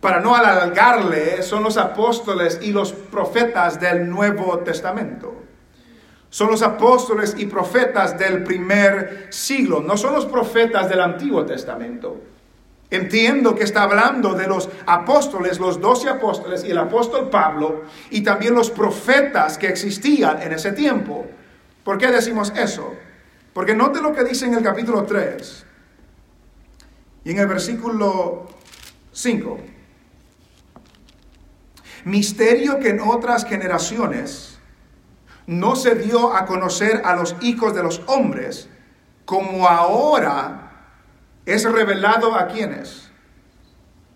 Para 0.00 0.20
no 0.20 0.34
alargarle, 0.34 1.42
son 1.42 1.62
los 1.62 1.76
apóstoles 1.76 2.58
y 2.62 2.72
los 2.72 2.92
profetas 2.92 3.78
del 3.78 4.08
Nuevo 4.08 4.58
Testamento. 4.60 5.34
Son 6.30 6.50
los 6.50 6.62
apóstoles 6.62 7.34
y 7.36 7.46
profetas 7.46 8.18
del 8.18 8.42
primer 8.42 9.26
siglo, 9.30 9.80
no 9.80 9.96
son 9.98 10.14
los 10.14 10.24
profetas 10.24 10.88
del 10.88 11.00
Antiguo 11.00 11.44
Testamento. 11.44 12.29
Entiendo 12.90 13.54
que 13.54 13.62
está 13.62 13.84
hablando 13.84 14.34
de 14.34 14.48
los 14.48 14.68
apóstoles, 14.84 15.60
los 15.60 15.80
doce 15.80 16.08
apóstoles 16.08 16.64
y 16.64 16.72
el 16.72 16.78
apóstol 16.78 17.30
Pablo 17.30 17.84
y 18.10 18.22
también 18.22 18.54
los 18.54 18.70
profetas 18.70 19.58
que 19.58 19.68
existían 19.68 20.42
en 20.42 20.52
ese 20.52 20.72
tiempo. 20.72 21.26
¿Por 21.84 21.98
qué 21.98 22.08
decimos 22.08 22.52
eso? 22.56 22.92
Porque 23.52 23.76
note 23.76 24.00
lo 24.00 24.12
que 24.12 24.24
dice 24.24 24.46
en 24.46 24.54
el 24.54 24.62
capítulo 24.62 25.04
3 25.04 25.66
y 27.24 27.30
en 27.30 27.38
el 27.38 27.46
versículo 27.46 28.48
5. 29.12 29.58
Misterio 32.06 32.80
que 32.80 32.88
en 32.88 33.00
otras 33.00 33.44
generaciones 33.44 34.58
no 35.46 35.76
se 35.76 35.94
dio 35.94 36.34
a 36.34 36.44
conocer 36.44 37.02
a 37.04 37.14
los 37.14 37.36
hijos 37.40 37.74
de 37.74 37.82
los 37.82 38.02
hombres, 38.06 38.68
como 39.24 39.68
ahora 39.68 40.69
es 41.52 41.64
revelado 41.64 42.34
a 42.34 42.46
quienes? 42.48 43.10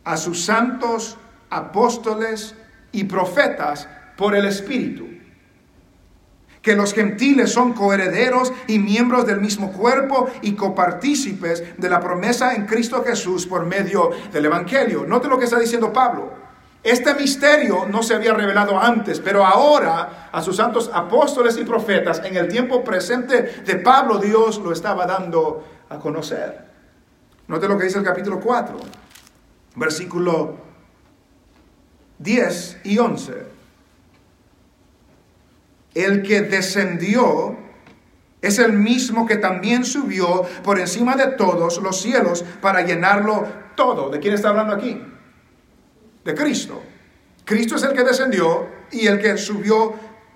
A 0.05 0.17
sus 0.17 0.45
santos 0.45 1.17
apóstoles 1.51 2.55
y 2.93 3.05
profetas 3.05 3.89
por 4.17 4.35
el 4.35 4.47
Espíritu. 4.47 5.09
Que 6.63 6.77
los 6.77 6.95
gentiles 6.95 7.53
son 7.53 7.75
coherederos 7.75 8.53
y 8.67 8.79
miembros 8.79 9.27
del 9.27 9.41
mismo 9.41 9.73
cuerpo 9.73 10.31
y 10.41 10.53
copartícipes 10.53 11.79
de 11.79 11.91
la 11.91 12.01
promesa 12.01 12.55
en 12.55 12.67
Cristo 12.67 13.05
Jesús 13.05 13.47
por 13.47 13.67
medio 13.67 14.11
del 14.33 14.47
Evangelio. 14.47 15.05
Note 15.07 15.29
lo 15.29 15.39
que 15.39 15.45
está 15.45 15.59
diciendo 15.59 15.93
Pablo. 15.93 16.33
Este 16.83 17.15
misterio 17.15 17.87
no 17.91 18.03
se 18.03 18.15
había 18.15 18.35
revelado 18.35 18.79
antes, 18.79 19.19
pero 19.19 19.45
ahora 19.45 20.29
a 20.31 20.43
sus 20.43 20.57
santos 20.57 20.91
apóstoles 20.93 21.57
y 21.57 21.65
profetas, 21.65 22.21
en 22.25 22.37
el 22.37 22.49
tiempo 22.49 22.85
presente 22.85 23.63
de 23.65 23.77
Pablo, 23.77 24.19
Dios 24.19 24.59
lo 24.59 24.71
estaba 24.71 25.07
dando 25.07 25.65
a 25.89 25.99
conocer. 25.99 26.74
Note 27.49 27.69
lo 27.69 27.77
que 27.77 27.85
dice 27.85 27.99
el 27.99 28.05
capítulo 28.05 28.41
4, 28.41 28.77
versículo 29.77 30.57
10 32.19 32.81
y 32.85 32.99
11. 32.99 33.47
El 35.95 36.23
que 36.23 36.43
descendió 36.43 37.57
es 38.41 38.59
el 38.59 38.73
mismo 38.73 39.27
que 39.27 39.37
también 39.37 39.85
subió 39.85 40.43
por 40.63 40.79
encima 40.79 41.17
de 41.17 41.29
todos 41.29 41.81
los 41.83 42.01
cielos 42.01 42.45
para 42.61 42.83
llenarlo 42.83 43.47
todo. 43.75 44.11
¿De 44.11 44.21
quién 44.21 44.35
está 44.35 44.51
hablando 44.51 44.75
aquí? 44.75 45.01
De 46.25 46.35
Cristo. 46.35 46.83
Cristo 47.45 47.77
es 47.77 47.83
el 47.83 47.93
que 47.93 48.05
descendió 48.05 48.67
y 48.91 49.07
el 49.07 49.21
que 49.21 49.37
subió 49.37 49.95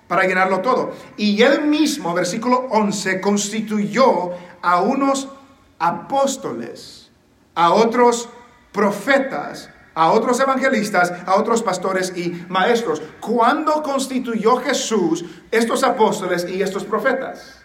para 0.09 0.25
llenarlo 0.25 0.61
todo. 0.61 0.95
Y 1.17 1.43
él 1.43 1.67
mismo, 1.67 2.15
versículo 2.15 2.67
11, 2.71 3.21
constituyó 3.21 4.31
a 4.63 4.81
unos 4.81 5.29
apóstoles, 5.79 6.98
a 7.59 7.73
otros 7.73 8.29
profetas, 8.71 9.69
a 9.93 10.13
otros 10.13 10.39
evangelistas, 10.39 11.13
a 11.27 11.35
otros 11.35 11.61
pastores 11.61 12.13
y 12.17 12.47
maestros. 12.49 13.03
¿Cuándo 13.19 13.83
constituyó 13.83 14.59
Jesús 14.59 15.25
estos 15.51 15.83
apóstoles 15.83 16.47
y 16.49 16.63
estos 16.63 16.85
profetas? 16.85 17.65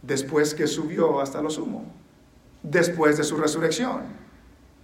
Después 0.00 0.54
que 0.54 0.66
subió 0.66 1.20
hasta 1.20 1.42
lo 1.42 1.50
sumo, 1.50 1.84
después 2.62 3.18
de 3.18 3.24
su 3.24 3.36
resurrección. 3.36 4.04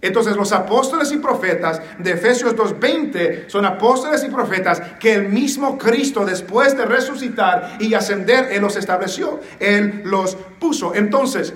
Entonces 0.01 0.35
los 0.35 0.51
apóstoles 0.51 1.11
y 1.11 1.17
profetas 1.17 1.81
de 1.97 2.11
Efesios 2.11 2.55
2.20 2.55 3.49
son 3.49 3.65
apóstoles 3.65 4.23
y 4.23 4.29
profetas 4.29 4.79
que 4.99 5.15
el 5.15 5.29
mismo 5.29 5.79
Cristo 5.79 6.23
después 6.23 6.77
de 6.77 6.85
resucitar 6.85 7.77
y 7.79 7.95
ascender, 7.95 8.51
Él 8.51 8.61
los 8.61 8.75
estableció, 8.75 9.39
Él 9.59 10.03
los 10.05 10.35
puso. 10.59 10.93
Entonces, 10.93 11.55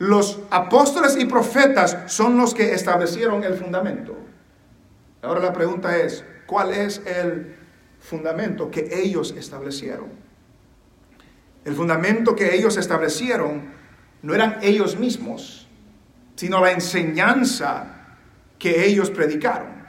los 0.00 0.38
apóstoles 0.50 1.14
y 1.18 1.26
profetas 1.26 1.98
son 2.06 2.38
los 2.38 2.54
que 2.54 2.72
establecieron 2.72 3.44
el 3.44 3.52
fundamento. 3.52 4.16
Ahora 5.20 5.40
la 5.40 5.52
pregunta 5.52 5.94
es, 5.98 6.24
¿cuál 6.46 6.72
es 6.72 7.02
el 7.04 7.54
fundamento 7.98 8.70
que 8.70 8.88
ellos 8.94 9.34
establecieron? 9.36 10.08
El 11.66 11.74
fundamento 11.74 12.34
que 12.34 12.54
ellos 12.54 12.78
establecieron 12.78 13.72
no 14.22 14.34
eran 14.34 14.56
ellos 14.62 14.98
mismos, 14.98 15.68
sino 16.34 16.62
la 16.62 16.72
enseñanza 16.72 18.16
que 18.58 18.86
ellos 18.86 19.10
predicaron, 19.10 19.84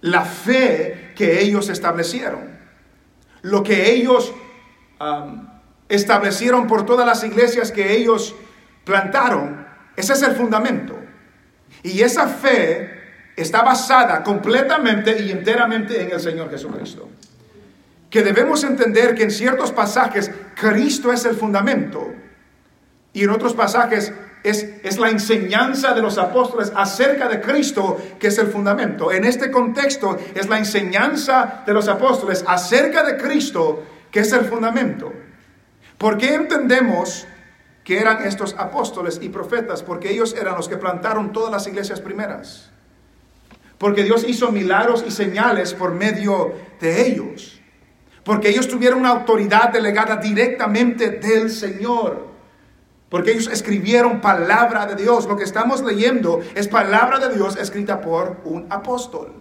la 0.00 0.24
fe 0.24 1.12
que 1.14 1.42
ellos 1.42 1.68
establecieron, 1.68 2.58
lo 3.42 3.62
que 3.62 3.92
ellos 3.92 4.32
um, 4.98 5.46
establecieron 5.90 6.66
por 6.66 6.86
todas 6.86 7.06
las 7.06 7.22
iglesias 7.22 7.70
que 7.70 7.94
ellos 7.94 8.34
plantaron, 8.90 9.64
ese 9.94 10.14
es 10.14 10.22
el 10.22 10.34
fundamento. 10.34 10.98
Y 11.84 12.02
esa 12.02 12.26
fe 12.26 12.90
está 13.36 13.62
basada 13.62 14.24
completamente 14.24 15.22
y 15.22 15.30
enteramente 15.30 16.02
en 16.02 16.10
el 16.10 16.18
Señor 16.18 16.50
Jesucristo. 16.50 17.08
Que 18.10 18.24
debemos 18.24 18.64
entender 18.64 19.14
que 19.14 19.22
en 19.22 19.30
ciertos 19.30 19.70
pasajes 19.70 20.32
Cristo 20.60 21.12
es 21.12 21.24
el 21.24 21.36
fundamento 21.36 22.12
y 23.12 23.22
en 23.22 23.30
otros 23.30 23.54
pasajes 23.54 24.12
es, 24.42 24.66
es, 24.82 24.98
la 24.98 25.10
enseñanza 25.10 25.94
de 25.94 26.02
los 26.02 26.18
apóstoles 26.18 26.72
acerca 26.74 27.28
de 27.28 27.40
Cristo 27.40 27.96
que 28.18 28.26
es 28.26 28.38
el 28.38 28.48
fundamento. 28.48 29.12
En 29.12 29.24
este 29.24 29.52
contexto 29.52 30.18
es 30.34 30.48
la 30.48 30.58
enseñanza 30.58 31.62
de 31.64 31.72
los 31.72 31.86
apóstoles 31.86 32.44
acerca 32.48 33.04
de 33.04 33.16
Cristo 33.16 33.84
que 34.10 34.20
es 34.20 34.32
el 34.32 34.46
fundamento. 34.46 35.12
¿Por 35.96 36.18
qué 36.18 36.34
entendemos 36.34 37.28
que 37.84 37.98
eran 37.98 38.26
estos 38.26 38.54
apóstoles 38.58 39.18
y 39.22 39.28
profetas, 39.28 39.82
porque 39.82 40.10
ellos 40.10 40.34
eran 40.38 40.56
los 40.56 40.68
que 40.68 40.76
plantaron 40.76 41.32
todas 41.32 41.50
las 41.50 41.66
iglesias 41.66 42.00
primeras. 42.00 42.70
Porque 43.78 44.04
Dios 44.04 44.24
hizo 44.28 44.52
milagros 44.52 45.02
y 45.06 45.10
señales 45.10 45.72
por 45.72 45.92
medio 45.92 46.52
de 46.80 47.06
ellos. 47.06 47.60
Porque 48.24 48.50
ellos 48.50 48.68
tuvieron 48.68 49.00
una 49.00 49.08
autoridad 49.08 49.72
delegada 49.72 50.16
directamente 50.16 51.10
del 51.10 51.50
Señor. 51.50 52.28
Porque 53.08 53.32
ellos 53.32 53.48
escribieron 53.48 54.20
palabra 54.20 54.84
de 54.84 55.02
Dios. 55.02 55.26
Lo 55.26 55.36
que 55.36 55.44
estamos 55.44 55.82
leyendo 55.82 56.40
es 56.54 56.68
palabra 56.68 57.18
de 57.18 57.34
Dios 57.34 57.56
escrita 57.56 58.02
por 58.02 58.36
un 58.44 58.66
apóstol. 58.70 59.32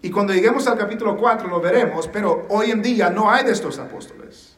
Y 0.00 0.10
cuando 0.10 0.32
lleguemos 0.32 0.66
al 0.66 0.78
capítulo 0.78 1.16
4 1.16 1.48
lo 1.48 1.60
veremos, 1.60 2.08
pero 2.08 2.46
hoy 2.48 2.70
en 2.70 2.82
día 2.82 3.10
no 3.10 3.30
hay 3.30 3.44
de 3.44 3.52
estos 3.52 3.78
apóstoles. 3.78 4.56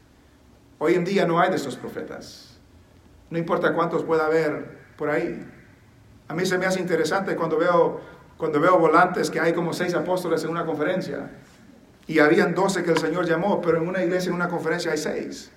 Hoy 0.79 0.94
en 0.94 1.05
día 1.05 1.27
no 1.27 1.40
hay 1.40 1.51
de 1.51 1.57
estos 1.57 1.77
profetas. 1.77 2.45
No 3.30 3.38
importa 3.38 3.72
cuántos 3.72 4.04
pueda 4.04 4.26
haber 4.26 4.78
por 4.96 5.10
ahí. 5.10 5.44
A 6.28 6.34
mí 6.34 6.46
se 6.46 6.58
me 6.58 6.66
hace 6.66 6.80
interesante 6.80 7.36
cuando 7.36 7.58
veo, 7.58 8.00
cuando 8.36 8.60
veo 8.60 8.78
volantes 8.78 9.30
que 9.30 9.40
hay 9.40 9.52
como 9.52 9.72
seis 9.72 9.94
apóstoles 9.94 10.42
en 10.44 10.50
una 10.50 10.64
conferencia. 10.64 11.30
Y 12.06 12.20
habían 12.20 12.54
doce 12.54 12.84
que 12.84 12.90
el 12.90 12.98
Señor 12.98 13.26
llamó, 13.26 13.60
pero 13.60 13.78
en 13.78 13.88
una 13.88 14.02
iglesia, 14.02 14.28
en 14.28 14.36
una 14.36 14.48
conferencia 14.48 14.92
hay 14.92 14.98
seis. 14.98 15.50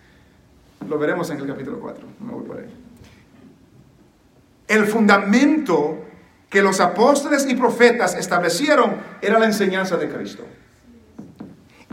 Lo 0.88 0.98
veremos 0.98 1.30
en 1.30 1.40
el 1.40 1.48
capítulo 1.48 1.80
4. 1.80 2.06
Me 2.22 2.32
voy 2.32 2.44
por 2.44 2.58
ahí. 2.60 2.76
El 4.68 4.86
fundamento 4.86 6.06
que 6.50 6.62
los 6.62 6.80
apóstoles 6.80 7.48
y 7.48 7.56
profetas 7.56 8.16
establecieron 8.16 8.96
era 9.22 9.38
la 9.38 9.46
enseñanza 9.46 9.98
de 9.98 10.10
Cristo. 10.10 10.44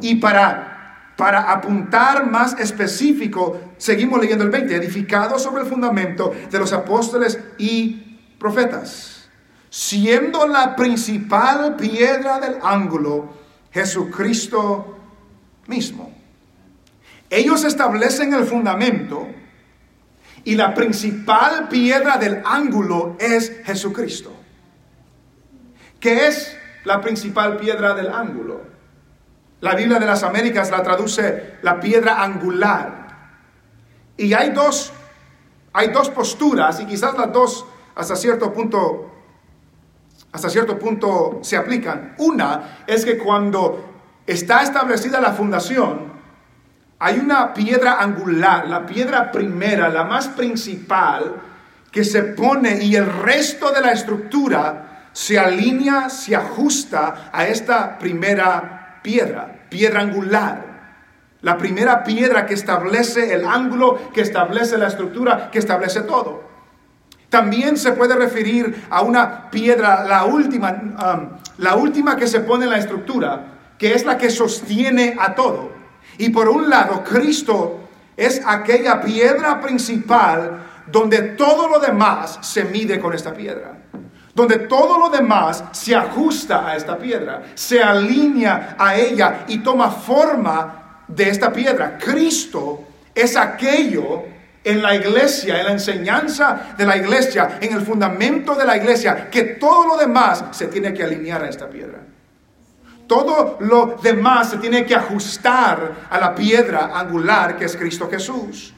Y 0.01 0.17
para 0.17 0.76
para 1.17 1.51
apuntar 1.51 2.31
más 2.31 2.59
específico, 2.59 3.59
seguimos 3.79 4.21
leyendo 4.21 4.45
el 4.45 4.51
20, 4.51 4.75
edificado 4.77 5.39
sobre 5.39 5.63
el 5.63 5.69
fundamento 5.69 6.35
de 6.51 6.59
los 6.59 6.73
apóstoles 6.73 7.39
y 7.57 8.19
profetas, 8.39 9.29
siendo 9.71 10.47
la 10.47 10.77
principal 10.77 11.77
piedra 11.77 12.39
del 12.39 12.59
ángulo 12.63 13.31
Jesucristo 13.73 14.99
mismo. 15.67 16.15
Ellos 17.31 17.65
establecen 17.65 18.35
el 18.35 18.45
fundamento 18.45 19.27
y 20.45 20.55
la 20.55 20.75
principal 20.75 21.69
piedra 21.69 22.19
del 22.19 22.43
ángulo 22.45 23.17
es 23.19 23.53
Jesucristo. 23.65 24.33
¿Qué 25.99 26.29
es 26.29 26.57
la 26.85 27.01
principal 27.01 27.57
piedra 27.57 27.95
del 27.95 28.11
ángulo? 28.11 28.76
La 29.61 29.75
Biblia 29.75 29.99
de 29.99 30.07
las 30.07 30.23
Américas 30.23 30.71
la 30.71 30.83
traduce 30.83 31.57
la 31.63 31.81
piedra 31.81 32.23
angular. 32.23 33.07
Y 34.17 34.33
hay 34.33 34.51
dos, 34.51 34.93
hay 35.73 35.89
dos 35.89 36.11
posturas 36.11 36.81
y 36.81 36.87
quizás 36.87 37.17
las 37.17 37.33
dos 37.33 37.67
hasta 37.95 38.17
cierto 38.17 38.53
punto 38.53 39.13
hasta 40.33 40.51
cierto 40.51 40.79
punto 40.79 41.41
se 41.43 41.57
aplican. 41.57 42.15
Una 42.19 42.83
es 42.87 43.07
que 43.07 43.17
cuando 43.17 43.95
está 44.27 44.63
establecida 44.63 45.19
la 45.19 45.33
fundación, 45.33 46.13
hay 46.99 47.19
una 47.19 47.55
piedra 47.55 48.01
angular, 48.01 48.69
la 48.69 48.85
piedra 48.85 49.33
primera, 49.33 49.89
la 49.89 50.05
más 50.05 50.29
principal, 50.29 51.37
que 51.91 52.05
se 52.05 52.23
pone 52.23 52.85
y 52.85 52.97
el 52.97 53.07
resto 53.07 53.73
de 53.73 53.81
la 53.81 53.93
estructura 53.93 55.09
se 55.13 55.39
alinea, 55.39 56.11
se 56.11 56.37
ajusta 56.37 57.31
a 57.33 57.47
esta 57.47 57.99
primera 57.99 58.76
piedra, 59.07 59.69
piedra 59.71 60.01
angular. 60.01 60.65
La 61.43 61.57
primera 61.57 62.03
piedra 62.03 62.45
que 62.45 62.55
establece 62.55 63.33
el 63.33 63.47
ángulo, 63.47 64.11
que 64.13 64.21
establece 64.21 64.77
la 64.77 64.89
estructura, 64.89 65.49
que 65.53 65.61
establece 65.61 66.01
todo. 66.01 66.43
También 67.29 67.77
se 67.77 67.93
puede 67.93 68.17
referir 68.17 68.85
a 68.91 69.03
una 69.03 69.49
piedra, 69.49 70.05
la 70.05 70.25
última, 70.25 70.73
um, 70.73 71.29
la 71.59 71.77
última 71.77 72.17
que 72.17 72.27
se 72.27 72.41
pone 72.41 72.65
en 72.65 72.73
la 72.73 72.79
estructura, 72.79 73.75
que 73.79 73.95
es 73.95 74.05
la 74.05 74.19
que 74.19 74.29
sostiene 74.29 75.17
a 75.21 75.37
todo. 75.37 75.71
Y 76.19 76.31
por 76.31 76.49
un 76.49 76.69
lado, 76.69 77.05
Cristo 77.05 77.89
es 78.17 78.43
aquella 78.45 79.01
piedra 79.01 79.61
principal 79.61 80.65
donde 80.91 81.23
todo 81.37 81.69
lo 81.69 81.79
demás 81.79 82.41
se 82.43 82.65
mide 82.65 82.99
con 82.99 83.13
esta 83.13 83.33
piedra 83.33 83.86
donde 84.37 84.59
todo 84.59 84.99
lo 84.99 85.09
demás 85.09 85.65
se 85.73 85.97
ajusta 85.97 86.69
a 86.69 86.77
esta 86.77 86.99
piedra, 86.99 87.45
se 87.55 87.83
alinea 87.83 88.77
a 88.79 88.95
ella 88.95 89.45
y 89.49 89.61
toma 89.61 89.91
forma 89.91 91.05
de 91.09 91.31
esta 91.31 91.51
piedra. 91.51 91.97
Cristo 91.97 92.85
es 93.15 93.35
aquello 93.35 94.25
en 94.63 94.83
la 94.83 94.95
iglesia, 94.95 95.59
en 95.59 95.65
la 95.65 95.73
enseñanza 95.73 96.75
de 96.77 96.85
la 96.85 96.99
iglesia, 96.99 97.57
en 97.63 97.73
el 97.73 97.81
fundamento 97.81 98.55
de 98.55 98.67
la 98.67 98.77
iglesia, 98.77 99.31
que 99.31 99.43
todo 99.43 99.87
lo 99.87 99.97
demás 99.97 100.45
se 100.51 100.67
tiene 100.67 100.93
que 100.93 101.03
alinear 101.03 101.43
a 101.43 101.49
esta 101.49 101.71
piedra. 101.71 102.01
Todo 103.07 103.57
lo 103.61 103.97
demás 104.03 104.51
se 104.51 104.59
tiene 104.59 104.85
que 104.85 104.95
ajustar 104.95 106.09
a 106.11 106.21
la 106.21 106.35
piedra 106.35 106.91
angular 106.93 107.57
que 107.57 107.65
es 107.65 107.75
Cristo 107.75 108.07
Jesús. 108.11 108.75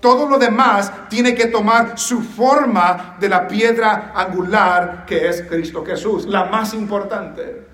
Todo 0.00 0.28
lo 0.28 0.38
demás 0.38 1.08
tiene 1.08 1.34
que 1.34 1.46
tomar 1.46 1.98
su 1.98 2.22
forma 2.22 3.16
de 3.20 3.28
la 3.28 3.46
piedra 3.46 4.12
angular 4.14 5.04
que 5.06 5.28
es 5.28 5.42
Cristo 5.42 5.84
Jesús, 5.84 6.26
la 6.26 6.46
más 6.46 6.72
importante. 6.72 7.68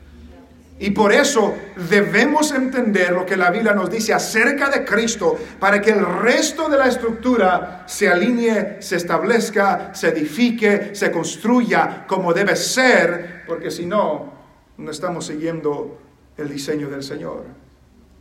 Y 0.79 0.91
por 0.91 1.13
eso 1.13 1.55
debemos 1.89 2.53
entender 2.53 3.13
lo 3.13 3.25
que 3.25 3.37
la 3.37 3.51
Biblia 3.51 3.73
nos 3.73 3.91
dice 3.91 4.13
acerca 4.13 4.69
de 4.69 4.85
Cristo 4.85 5.39
para 5.59 5.81
que 5.81 5.91
el 5.91 6.05
resto 6.05 6.69
de 6.69 6.77
la 6.77 6.89
estructura 6.89 7.85
se 7.87 8.11
alinee, 8.11 8.83
se 8.83 8.97
establezca, 8.97 9.95
se 9.95 10.09
edifique, 10.09 10.95
se 10.95 11.11
construya 11.11 12.05
como 12.07 12.35
debe 12.35 12.57
ser, 12.57 13.45
porque 13.47 13.71
si 13.71 13.87
no, 13.87 14.35
no 14.77 14.91
estamos 14.91 15.27
siguiendo 15.27 15.99
el 16.37 16.51
diseño 16.51 16.91
del 16.91 17.03
Señor. 17.03 17.45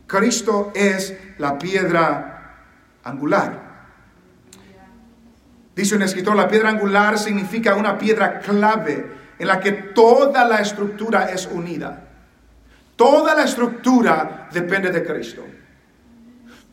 Cristo 0.06 0.72
es 0.74 1.14
la 1.36 1.58
piedra 1.58 2.62
angular. 3.04 3.65
Dice 5.76 5.94
un 5.94 6.02
escritor, 6.02 6.34
la 6.34 6.48
piedra 6.48 6.70
angular 6.70 7.18
significa 7.18 7.74
una 7.74 7.98
piedra 7.98 8.40
clave 8.40 9.04
en 9.38 9.46
la 9.46 9.60
que 9.60 9.72
toda 9.72 10.46
la 10.46 10.60
estructura 10.60 11.26
es 11.26 11.46
unida. 11.46 12.02
Toda 12.96 13.34
la 13.34 13.44
estructura 13.44 14.48
depende 14.50 14.90
de 14.90 15.04
Cristo. 15.04 15.44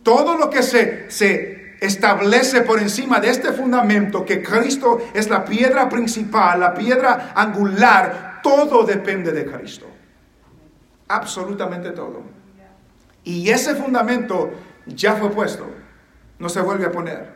Todo 0.04 0.38
lo 0.38 0.50
que 0.50 0.64
se, 0.64 1.12
se 1.12 1.76
establece 1.82 2.62
por 2.62 2.80
encima 2.80 3.20
de 3.20 3.30
este 3.30 3.52
fundamento, 3.52 4.24
que 4.24 4.42
Cristo 4.42 5.06
es 5.14 5.30
la 5.30 5.44
piedra 5.44 5.90
principal, 5.90 6.62
la 6.62 6.74
piedra 6.74 7.34
angular, 7.36 8.40
todo 8.42 8.86
depende 8.86 9.34
de 9.34 9.46
Cristo. 9.46 9.86
Absolutamente 11.10 11.92
todo. 11.92 12.24
Y 13.26 13.50
ese 13.50 13.76
fundamento 13.76 14.52
ya 14.86 15.16
fue 15.16 15.30
puesto, 15.30 15.70
no 16.40 16.48
se 16.48 16.62
vuelve 16.62 16.86
a 16.86 16.92
poner. 16.92 17.33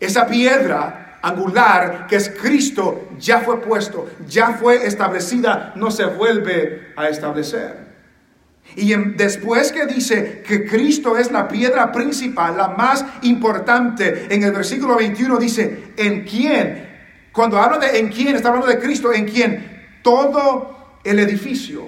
Esa 0.00 0.26
piedra 0.26 1.18
angular 1.22 2.06
que 2.06 2.16
es 2.16 2.28
Cristo 2.30 3.08
ya 3.18 3.40
fue 3.40 3.60
puesto, 3.60 4.08
ya 4.26 4.52
fue 4.52 4.86
establecida, 4.86 5.72
no 5.76 5.90
se 5.90 6.04
vuelve 6.04 6.92
a 6.96 7.08
establecer. 7.08 7.88
Y 8.76 8.94
después 8.94 9.72
que 9.72 9.86
dice 9.86 10.42
que 10.46 10.66
Cristo 10.66 11.16
es 11.16 11.32
la 11.32 11.48
piedra 11.48 11.90
principal, 11.90 12.56
la 12.56 12.68
más 12.68 13.04
importante, 13.22 14.26
en 14.32 14.42
el 14.42 14.52
versículo 14.52 14.96
21 14.96 15.38
dice, 15.38 15.92
¿en 15.96 16.24
quién? 16.24 16.86
Cuando 17.32 17.58
habla 17.58 17.78
de 17.78 17.98
en 17.98 18.08
quién, 18.08 18.36
está 18.36 18.48
hablando 18.48 18.68
de 18.68 18.78
Cristo, 18.78 19.12
¿en 19.12 19.26
quién? 19.26 20.00
Todo 20.02 20.98
el 21.02 21.18
edificio. 21.18 21.86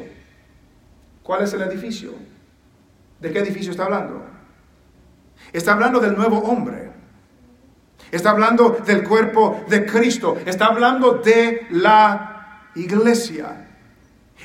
¿Cuál 1.23 1.43
es 1.43 1.53
el 1.53 1.63
edificio? 1.63 2.15
¿De 3.21 3.31
qué 3.31 3.41
edificio 3.41 3.71
está 3.71 3.85
hablando? 3.85 4.25
Está 5.53 5.73
hablando 5.73 6.01
del 6.01 6.17
nuevo 6.17 6.39
hombre. 6.39 6.90
Está 8.11 8.31
hablando 8.31 8.71
del 8.85 9.05
cuerpo 9.05 9.65
de 9.69 9.87
Cristo. 9.87 10.39
Está 10.45 10.67
hablando 10.67 11.15
de 11.15 11.67
la 11.71 12.67
iglesia. 12.75 13.69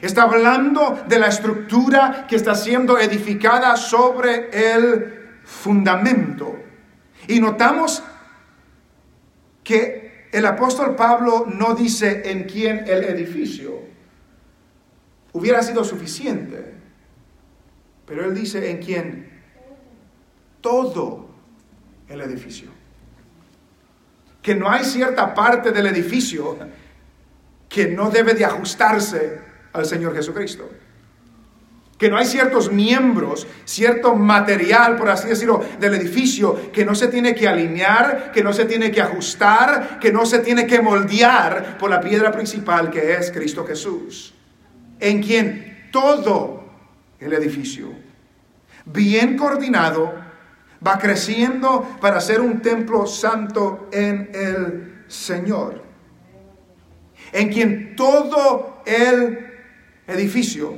Está 0.02 0.24
hablando 0.24 1.04
de 1.08 1.20
la 1.20 1.28
estructura 1.28 2.28
que 2.28 2.36
está 2.36 2.54
siendo 2.54 3.00
edificada 3.00 3.76
sobre 3.76 4.50
el 4.52 5.40
fundamento. 5.44 6.60
Y 7.28 7.40
notamos 7.40 8.04
que 9.64 10.28
el 10.32 10.46
apóstol 10.46 10.96
Pablo 10.96 11.46
no 11.48 11.74
dice 11.74 12.30
en 12.30 12.44
quién 12.44 12.84
el 12.88 13.04
edificio. 13.06 13.80
Hubiera 15.34 15.64
sido 15.64 15.84
suficiente. 15.84 16.76
Pero 18.06 18.26
él 18.26 18.36
dice 18.36 18.70
en 18.70 18.78
quién 18.78 19.42
todo 20.62 21.30
el 22.08 22.22
edificio 22.22 22.85
que 24.46 24.54
no 24.54 24.70
hay 24.70 24.86
cierta 24.86 25.34
parte 25.34 25.72
del 25.72 25.88
edificio 25.88 26.56
que 27.68 27.88
no 27.88 28.12
debe 28.12 28.36
de 28.36 28.46
ajustarse 28.46 29.42
al 29.74 29.88
Señor 29.88 30.14
Jesucristo. 30.14 30.70
Que 31.98 32.12
no 32.12 32.18
hay 32.18 32.28
ciertos 32.28 32.72
miembros, 32.72 33.48
cierto 33.64 34.14
material, 34.14 34.98
por 34.98 35.10
así 35.10 35.30
decirlo, 35.30 35.66
del 35.80 35.96
edificio 35.96 36.72
que 36.72 36.86
no 36.86 36.94
se 36.94 37.08
tiene 37.08 37.34
que 37.34 37.48
alinear, 37.48 38.32
que 38.32 38.44
no 38.44 38.54
se 38.54 38.66
tiene 38.66 38.92
que 38.92 39.02
ajustar, 39.02 39.98
que 40.00 40.12
no 40.12 40.28
se 40.28 40.38
tiene 40.38 40.68
que 40.68 40.80
moldear 40.80 41.80
por 41.80 41.90
la 41.90 42.00
piedra 42.00 42.32
principal 42.32 42.92
que 42.92 43.14
es 43.14 43.32
Cristo 43.32 43.66
Jesús. 43.66 44.36
En 45.00 45.24
quien 45.24 45.90
todo 45.92 46.70
el 47.20 47.34
edificio, 47.34 47.90
bien 48.86 49.38
coordinado, 49.38 50.25
va 50.86 50.98
creciendo 51.00 51.98
para 52.02 52.20
ser 52.22 52.42
un 52.42 52.62
templo 52.62 53.08
santo 53.08 53.90
en 53.92 54.30
el 54.34 55.06
Señor, 55.08 55.82
en 57.32 57.52
quien 57.52 57.96
todo 57.96 58.82
el 58.86 59.54
edificio, 60.08 60.78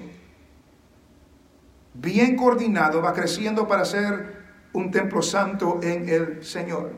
bien 1.93 2.35
coordinado, 2.35 3.01
va 3.01 3.13
creciendo 3.13 3.67
para 3.67 3.83
ser 3.83 4.37
un 4.73 4.91
templo 4.91 5.21
santo 5.21 5.79
en 5.81 6.07
el 6.07 6.43
Señor. 6.43 6.91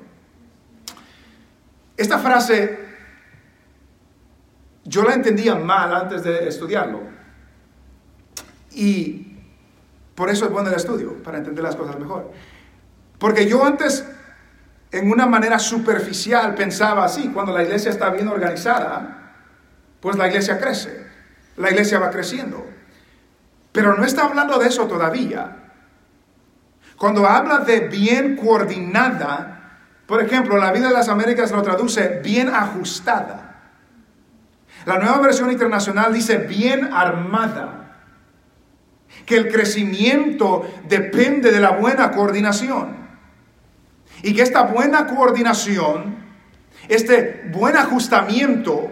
Esta 1.96 2.20
frase 2.20 2.90
yo 4.84 5.04
la 5.04 5.14
entendía 5.14 5.56
mal 5.56 5.94
antes 5.94 6.24
de 6.24 6.48
estudiarlo. 6.48 7.02
Y 8.72 9.38
por 10.16 10.30
eso 10.30 10.46
es 10.46 10.52
bueno 10.52 10.70
el 10.70 10.76
estudio, 10.76 11.22
para 11.24 11.38
entender 11.38 11.64
las 11.64 11.76
cosas 11.76 12.00
mejor. 12.00 12.32
Porque 13.20 13.48
yo 13.48 13.66
antes, 13.66 14.06
en 14.92 15.12
una 15.12 15.26
manera 15.26 15.60
superficial, 15.60 16.56
pensaba 16.56 17.04
así, 17.04 17.30
cuando 17.30 17.54
la 17.54 17.64
iglesia 17.64 17.92
está 17.92 18.10
bien 18.10 18.30
organizada, 18.30 19.34
pues 20.00 20.18
la 20.18 20.28
iglesia 20.28 20.58
crece, 20.58 21.06
la 21.58 21.70
iglesia 21.70 22.00
va 22.00 22.10
creciendo. 22.10 22.66
Pero 23.72 23.96
no 23.96 24.06
está 24.06 24.24
hablando 24.24 24.58
de 24.58 24.68
eso 24.68 24.88
todavía. 24.88 25.58
Cuando 26.98 27.28
habla 27.28 27.60
de 27.60 27.82
bien 27.82 28.36
coordinada, 28.36 29.60
por 30.06 30.24
ejemplo, 30.24 30.58
la 30.58 30.72
vida 30.72 30.88
de 30.88 30.94
las 30.94 31.10
Américas 31.10 31.52
lo 31.52 31.62
traduce 31.62 32.20
bien 32.24 32.50
ajustada. 32.50 33.62
La 34.86 34.98
nueva 34.98 35.20
versión 35.20 35.52
internacional 35.52 36.14
dice 36.14 36.38
bien 36.38 36.92
armada. 36.94 37.76
Que 39.26 39.38
el 39.38 39.52
crecimiento 39.52 40.66
depende 40.88 41.52
de 41.52 41.60
la 41.60 41.72
buena 41.72 42.12
coordinación. 42.12 42.99
Y 44.24 44.34
que 44.34 44.42
esta 44.42 44.64
buena 44.64 45.08
coordinación, 45.08 46.18
este 46.88 47.50
buen 47.52 47.78
ajustamiento, 47.78 48.90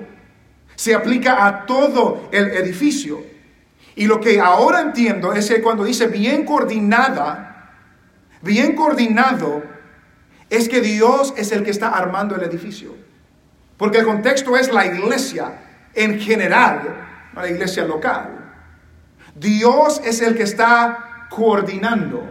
se 0.75 0.93
aplica 0.93 1.45
a 1.45 1.65
todo 1.65 2.29
el 2.31 2.49
edificio. 2.51 3.23
Y 3.95 4.05
lo 4.05 4.19
que 4.19 4.39
ahora 4.39 4.81
entiendo 4.81 5.33
es 5.33 5.49
que 5.49 5.61
cuando 5.61 5.83
dice 5.83 6.07
bien 6.07 6.45
coordinada, 6.45 7.73
bien 8.41 8.75
coordinado, 8.75 9.63
es 10.49 10.69
que 10.69 10.81
Dios 10.81 11.33
es 11.35 11.51
el 11.51 11.63
que 11.63 11.71
está 11.71 11.89
armando 11.89 12.35
el 12.35 12.43
edificio. 12.43 12.95
Porque 13.75 13.99
el 13.99 14.05
contexto 14.05 14.55
es 14.55 14.71
la 14.71 14.85
iglesia 14.85 15.59
en 15.93 16.19
general, 16.19 17.31
la 17.33 17.49
iglesia 17.49 17.85
local. 17.85 18.37
Dios 19.35 20.01
es 20.05 20.21
el 20.21 20.35
que 20.35 20.43
está 20.43 21.27
coordinando. 21.29 22.29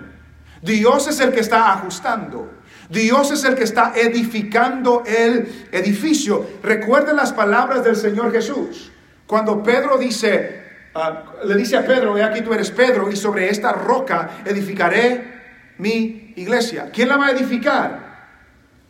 Dios 0.63 1.09
es 1.09 1.21
el 1.21 1.33
que 1.33 1.41
está 1.41 1.73
ajustando. 1.73 2.56
Dios 2.89 3.31
es 3.33 3.45
el 3.45 3.55
que 3.55 3.65
está 3.65 3.93
edificando 3.95 5.03
el 5.07 5.67
edificio. 5.73 6.47
Recuerden 6.63 7.17
las 7.17 7.33
palabras 7.33 7.85
del 7.85 7.97
Señor 7.97 8.33
Jesús. 8.33 8.93
Cuando 9.27 9.63
Pedro 9.63 9.99
dice, 9.99 10.63
ah, 10.95 11.25
le 11.45 11.57
dice 11.57 11.77
a 11.77 11.85
Pedro, 11.85 12.15
aquí 12.25 12.43
tú 12.43 12.53
eres 12.53 12.71
Pedro, 12.71 13.11
y 13.11 13.17
sobre 13.17 13.51
esta 13.51 13.73
roca 13.73 14.39
edificaré 14.45 15.37
mi 15.79 16.33
iglesia. 16.37 16.91
¿Quién 16.93 17.09
la 17.09 17.17
va 17.17 17.27
a 17.27 17.31
edificar? 17.33 18.07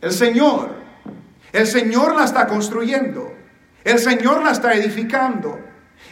El 0.01 0.11
Señor. 0.11 0.69
El 1.51 1.65
Señor 1.65 2.15
la 2.15 2.25
está 2.25 2.45
construyendo. 2.47 3.33
El 3.83 3.99
Señor 3.99 4.43
la 4.43 4.51
está 4.51 4.73
edificando. 4.73 5.59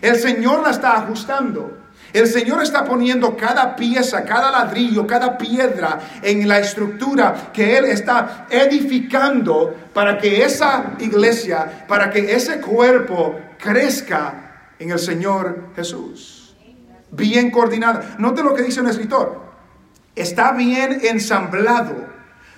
El 0.02 0.16
Señor 0.16 0.64
la 0.64 0.72
está 0.72 0.94
ajustando. 0.98 1.85
El 2.16 2.28
Señor 2.28 2.64
está 2.64 2.86
poniendo 2.86 3.36
cada 3.36 3.76
pieza, 3.76 4.24
cada 4.24 4.50
ladrillo, 4.50 5.06
cada 5.06 5.38
piedra 5.38 6.00
en 6.22 6.48
la 6.48 6.60
estructura 6.60 7.52
que 7.52 7.78
Él 7.78 7.84
está 7.84 8.48
edificando 8.50 9.76
para 9.94 10.18
que 10.18 10.42
esa 10.46 10.94
iglesia, 11.00 11.86
para 11.90 12.10
que 12.10 12.34
ese 12.34 12.62
cuerpo 12.62 13.38
crezca 13.58 14.70
en 14.80 14.92
el 14.92 15.00
Señor 15.00 15.72
Jesús. 15.76 16.56
Bien 17.12 17.52
coordinado. 17.52 18.00
Note 18.18 18.44
lo 18.44 18.54
que 18.54 18.64
dice 18.64 18.80
un 18.80 18.88
escritor. 18.88 19.42
Está 20.16 20.54
bien 20.54 21.02
ensamblado. 21.04 22.15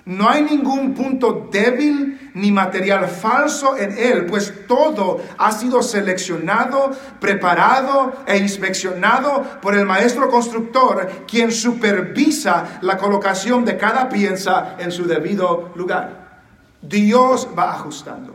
No 0.07 0.29
hay 0.29 0.41
ningún 0.41 0.93
punto 0.93 1.49
débil 1.51 2.31
ni 2.33 2.49
material 2.49 3.09
falso 3.09 3.75
en 3.75 3.91
él, 3.97 4.25
pues 4.25 4.65
todo 4.65 5.19
ha 5.37 5.51
sido 5.51 5.83
seleccionado, 5.83 6.91
preparado 7.19 8.13
e 8.25 8.37
inspeccionado 8.37 9.43
por 9.61 9.75
el 9.75 9.85
maestro 9.85 10.29
constructor, 10.29 11.25
quien 11.27 11.51
supervisa 11.51 12.79
la 12.79 12.97
colocación 12.97 13.65
de 13.65 13.75
cada 13.75 14.07
pieza 14.07 14.77
en 14.79 14.93
su 14.93 15.05
debido 15.07 15.73
lugar. 15.75 16.39
Dios 16.81 17.49
va 17.57 17.73
ajustando, 17.73 18.33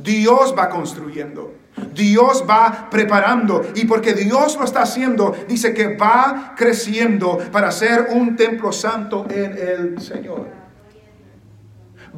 Dios 0.00 0.54
va 0.56 0.68
construyendo. 0.68 1.56
Dios 1.94 2.44
va 2.48 2.90
preparando 2.90 3.62
y 3.74 3.86
porque 3.86 4.12
Dios 4.12 4.58
lo 4.58 4.64
está 4.66 4.82
haciendo, 4.82 5.34
dice 5.48 5.72
que 5.72 5.96
va 5.96 6.52
creciendo 6.54 7.38
para 7.50 7.72
ser 7.72 8.08
un 8.10 8.36
templo 8.36 8.72
santo 8.72 9.26
en 9.30 9.56
el 9.56 10.00
Señor 10.00 10.61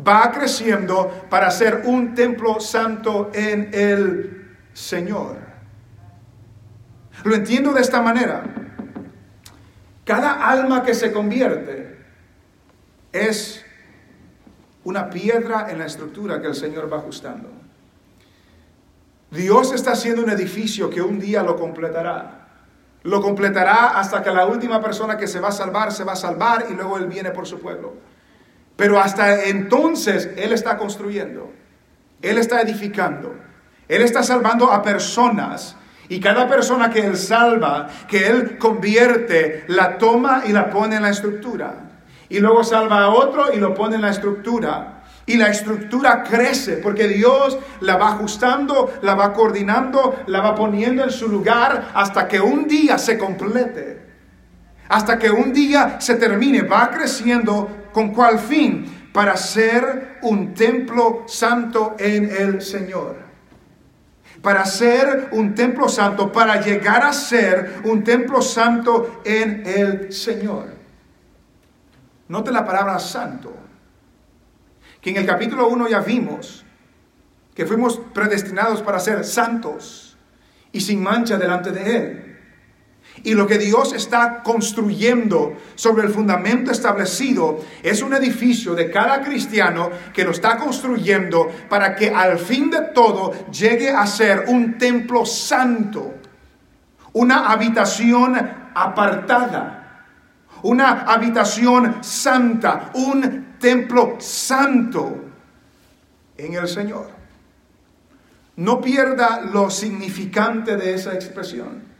va 0.06 0.32
creciendo 0.32 1.26
para 1.30 1.50
ser 1.50 1.82
un 1.84 2.14
templo 2.14 2.60
santo 2.60 3.30
en 3.34 3.70
el 3.72 4.56
Señor. 4.72 5.36
Lo 7.24 7.34
entiendo 7.34 7.72
de 7.72 7.80
esta 7.80 8.02
manera. 8.02 8.44
Cada 10.04 10.48
alma 10.48 10.82
que 10.82 10.94
se 10.94 11.12
convierte 11.12 11.98
es 13.12 13.64
una 14.82 15.08
piedra 15.08 15.70
en 15.70 15.78
la 15.78 15.86
estructura 15.86 16.40
que 16.40 16.48
el 16.48 16.54
Señor 16.54 16.92
va 16.92 16.98
ajustando. 16.98 17.48
Dios 19.30 19.72
está 19.72 19.92
haciendo 19.92 20.22
un 20.22 20.30
edificio 20.30 20.90
que 20.90 21.00
un 21.00 21.18
día 21.18 21.42
lo 21.42 21.56
completará. 21.56 22.48
Lo 23.02 23.20
completará 23.20 23.98
hasta 23.98 24.22
que 24.22 24.30
la 24.30 24.46
última 24.46 24.80
persona 24.80 25.16
que 25.16 25.26
se 25.26 25.40
va 25.40 25.48
a 25.48 25.52
salvar 25.52 25.92
se 25.92 26.04
va 26.04 26.12
a 26.12 26.16
salvar 26.16 26.66
y 26.70 26.74
luego 26.74 26.98
Él 26.98 27.06
viene 27.06 27.30
por 27.30 27.46
su 27.46 27.58
pueblo. 27.58 27.94
Pero 28.76 28.98
hasta 28.98 29.44
entonces 29.44 30.30
Él 30.36 30.52
está 30.52 30.76
construyendo, 30.76 31.52
Él 32.22 32.38
está 32.38 32.60
edificando, 32.60 33.34
Él 33.88 34.02
está 34.02 34.22
salvando 34.22 34.72
a 34.72 34.82
personas. 34.82 35.76
Y 36.08 36.20
cada 36.20 36.46
persona 36.48 36.90
que 36.90 37.00
Él 37.00 37.16
salva, 37.16 37.88
que 38.08 38.26
Él 38.26 38.58
convierte, 38.58 39.64
la 39.68 39.96
toma 39.96 40.42
y 40.46 40.52
la 40.52 40.68
pone 40.68 40.96
en 40.96 41.02
la 41.02 41.10
estructura. 41.10 41.74
Y 42.28 42.40
luego 42.40 42.62
salva 42.62 43.04
a 43.04 43.08
otro 43.08 43.52
y 43.54 43.58
lo 43.58 43.74
pone 43.74 43.96
en 43.96 44.02
la 44.02 44.10
estructura. 44.10 45.02
Y 45.26 45.36
la 45.38 45.48
estructura 45.48 46.22
crece 46.22 46.76
porque 46.76 47.08
Dios 47.08 47.58
la 47.80 47.96
va 47.96 48.08
ajustando, 48.08 48.92
la 49.00 49.14
va 49.14 49.32
coordinando, 49.32 50.22
la 50.26 50.40
va 50.40 50.54
poniendo 50.54 51.02
en 51.02 51.10
su 51.10 51.28
lugar 51.28 51.92
hasta 51.94 52.28
que 52.28 52.40
un 52.40 52.68
día 52.68 52.98
se 52.98 53.16
complete. 53.16 54.02
Hasta 54.88 55.18
que 55.18 55.30
un 55.30 55.52
día 55.52 55.96
se 56.00 56.16
termine. 56.16 56.62
Va 56.62 56.90
creciendo 56.90 57.83
¿Con 57.94 58.12
cuál 58.12 58.40
fin? 58.40 59.08
Para 59.12 59.36
ser 59.36 60.18
un 60.22 60.52
templo 60.52 61.22
santo 61.28 61.94
en 61.96 62.24
el 62.24 62.60
Señor. 62.60 63.16
Para 64.42 64.66
ser 64.66 65.28
un 65.30 65.54
templo 65.54 65.88
santo, 65.88 66.32
para 66.32 66.60
llegar 66.60 67.04
a 67.04 67.12
ser 67.12 67.76
un 67.84 68.02
templo 68.02 68.42
santo 68.42 69.22
en 69.24 69.62
el 69.64 70.12
Señor. 70.12 70.74
Note 72.26 72.50
la 72.50 72.66
palabra 72.66 72.98
santo, 72.98 73.54
que 75.00 75.10
en 75.10 75.16
el 75.18 75.26
capítulo 75.26 75.68
1 75.68 75.88
ya 75.88 76.00
vimos 76.00 76.64
que 77.54 77.64
fuimos 77.64 78.00
predestinados 78.12 78.82
para 78.82 78.98
ser 78.98 79.24
santos 79.24 80.16
y 80.72 80.80
sin 80.80 81.00
mancha 81.00 81.38
delante 81.38 81.70
de 81.70 81.96
Él. 81.96 82.23
Y 83.22 83.34
lo 83.34 83.46
que 83.46 83.58
Dios 83.58 83.92
está 83.92 84.42
construyendo 84.42 85.54
sobre 85.76 86.04
el 86.06 86.12
fundamento 86.12 86.72
establecido 86.72 87.60
es 87.82 88.02
un 88.02 88.12
edificio 88.12 88.74
de 88.74 88.90
cada 88.90 89.22
cristiano 89.22 89.90
que 90.12 90.24
lo 90.24 90.32
está 90.32 90.56
construyendo 90.58 91.48
para 91.68 91.94
que 91.94 92.10
al 92.10 92.38
fin 92.38 92.70
de 92.70 92.80
todo 92.92 93.32
llegue 93.50 93.90
a 93.90 94.06
ser 94.06 94.46
un 94.48 94.76
templo 94.78 95.24
santo, 95.24 96.14
una 97.12 97.52
habitación 97.52 98.36
apartada, 98.74 100.06
una 100.62 101.02
habitación 101.02 102.02
santa, 102.02 102.90
un 102.94 103.56
templo 103.60 104.16
santo 104.18 105.24
en 106.36 106.54
el 106.54 106.66
Señor. 106.66 107.08
No 108.56 108.80
pierda 108.80 109.40
lo 109.40 109.70
significante 109.70 110.76
de 110.76 110.94
esa 110.94 111.14
expresión. 111.14 111.93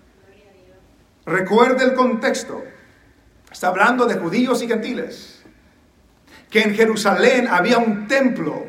Recuerde 1.27 1.85
el 1.85 1.95
contexto. 1.95 2.63
Está 3.51 3.69
hablando 3.69 4.07
de 4.07 4.17
judíos 4.17 4.63
y 4.63 4.69
gentiles. 4.69 5.43
Que 6.51 6.63
en 6.63 6.75
Jerusalén 6.75 7.49
había 7.49 7.79
un 7.79 8.07
templo 8.07 8.65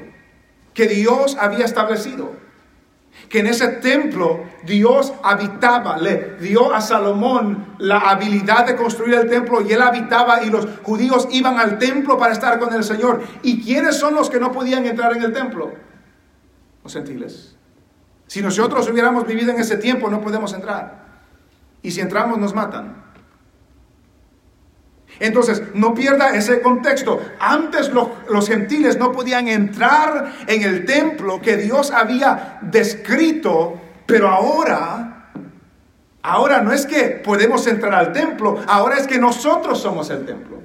que 0.73 0.87
Dios 0.87 1.37
había 1.39 1.65
establecido. 1.65 2.33
Que 3.29 3.39
en 3.39 3.47
ese 3.47 3.67
templo 3.67 4.43
Dios 4.63 5.13
habitaba, 5.23 5.97
le 5.97 6.35
dio 6.39 6.73
a 6.73 6.81
Salomón 6.81 7.75
la 7.79 7.99
habilidad 7.99 8.67
de 8.67 8.75
construir 8.75 9.15
el 9.15 9.29
templo 9.29 9.61
y 9.61 9.71
él 9.71 9.81
habitaba 9.81 10.43
y 10.43 10.49
los 10.49 10.67
judíos 10.83 11.27
iban 11.31 11.57
al 11.57 11.79
templo 11.79 12.17
para 12.17 12.33
estar 12.33 12.59
con 12.59 12.73
el 12.73 12.83
Señor. 12.83 13.23
¿Y 13.41 13.63
quiénes 13.63 13.97
son 13.97 14.15
los 14.15 14.29
que 14.29 14.39
no 14.39 14.51
podían 14.51 14.85
entrar 14.85 15.15
en 15.15 15.23
el 15.23 15.33
templo? 15.33 15.73
Los 16.83 16.93
gentiles. 16.93 17.55
Si 18.27 18.41
nosotros 18.41 18.87
hubiéramos 18.89 19.25
vivido 19.25 19.51
en 19.51 19.59
ese 19.59 19.77
tiempo 19.77 20.09
no 20.09 20.21
podemos 20.21 20.53
entrar. 20.53 21.04
Y 21.85 21.91
si 21.91 22.01
entramos 22.01 22.39
nos 22.39 22.55
matan. 22.55 23.05
Entonces, 25.19 25.61
no 25.75 25.93
pierda 25.93 26.35
ese 26.35 26.61
contexto. 26.61 27.21
Antes 27.39 27.91
los, 27.91 28.47
gentiles 28.47 28.97
no 28.97 29.11
podían 29.11 29.47
entrar 29.47 30.33
en 30.47 30.63
el 30.63 30.83
templo 30.85 31.39
que 31.39 31.57
Dios 31.57 31.91
había 31.91 32.57
descrito, 32.63 33.79
pero 34.07 34.29
ahora, 34.29 35.29
ahora 36.23 36.61
no 36.61 36.73
es 36.73 36.87
que 36.87 37.21
podemos 37.23 37.67
entrar 37.67 37.93
al 37.93 38.11
templo, 38.11 38.59
ahora 38.67 38.97
es 38.97 39.05
que 39.05 39.19
nosotros 39.19 39.79
somos 39.79 40.09
el 40.09 40.25
templo. 40.25 40.63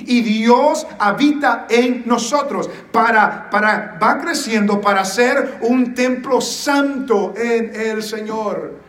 Y 0.00 0.22
Dios 0.22 0.88
habita 0.98 1.66
en 1.70 2.02
nosotros 2.04 2.68
para, 2.90 3.48
para, 3.48 3.96
va 4.02 4.18
creciendo 4.18 4.80
para 4.80 5.04
ser 5.04 5.58
un 5.60 5.94
templo 5.94 6.40
santo 6.40 7.32
en 7.36 7.72
el 7.74 8.02
Señor. 8.02 8.85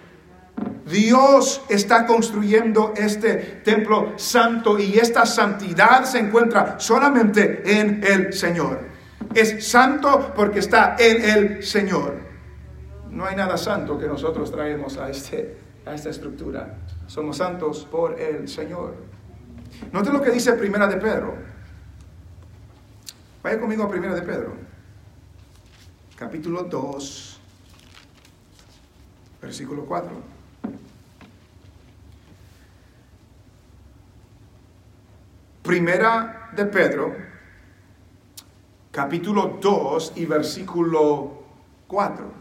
Dios 0.86 1.62
está 1.70 2.06
construyendo 2.06 2.94
este 2.96 3.62
templo 3.64 4.14
santo 4.18 4.80
y 4.80 4.98
esta 4.98 5.26
santidad 5.26 6.06
se 6.06 6.20
encuentra 6.20 6.80
solamente 6.80 7.80
en 7.80 8.04
el 8.04 8.34
Señor. 8.34 8.88
Es 9.34 9.68
santo 9.68 10.34
porque 10.36 10.60
está 10.60 10.96
en 10.98 11.24
el 11.24 11.64
Señor. 11.64 12.20
No 13.10 13.26
hay 13.26 13.36
nada 13.36 13.58
santo 13.58 13.98
que 13.98 14.08
nosotros 14.08 14.52
traemos 14.52 14.98
a, 14.98 15.10
este, 15.10 15.58
a 15.86 15.94
esta 15.94 16.10
estructura. 16.10 16.78
Somos 17.08 17.38
santos 17.38 17.86
por 17.90 18.20
el 18.20 18.48
Señor. 18.48 18.96
Note 19.92 20.12
lo 20.12 20.22
que 20.22 20.32
dice 20.32 20.54
Primera 20.54 20.88
de 20.88 20.98
Pedro. 20.98 21.36
Vaya 23.44 23.60
conmigo 23.60 23.84
a 23.84 23.90
Primera 23.90 24.14
de 24.14 24.22
Pedro. 24.22 24.54
Capítulo 26.16 26.64
2, 26.64 27.40
versículo 29.42 29.86
4. 29.86 30.37
Primera 35.68 36.50
de 36.54 36.66
Pedro, 36.66 37.14
capítulo 38.90 39.58
2 39.62 40.14
y 40.16 40.26
versículo 40.26 41.44
4. 41.88 42.32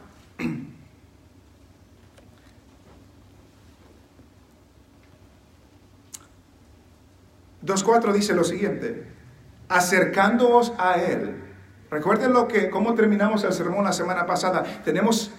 2.4 7.65 8.13
dice 8.15 8.33
lo 8.33 8.45
siguiente, 8.45 9.09
acercándoos 9.69 10.73
a 10.79 10.95
Él. 10.95 11.43
Recuerden 11.91 12.33
lo 12.33 12.47
que, 12.47 12.71
cómo 12.71 12.95
terminamos 12.95 13.43
el 13.43 13.53
sermón 13.53 13.83
la 13.83 13.93
semana 13.93 14.25
pasada. 14.25 14.63
Tenemos 14.85 15.33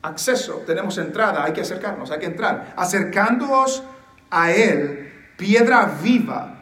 acceso, 0.00 0.62
tenemos 0.66 0.96
entrada, 0.96 1.44
hay 1.44 1.52
que 1.52 1.60
acercarnos, 1.60 2.10
hay 2.10 2.18
que 2.18 2.26
entrar. 2.26 2.72
Acercándoos 2.78 3.82
a 4.30 4.52
Él, 4.52 5.12
piedra 5.36 5.98
viva 6.02 6.55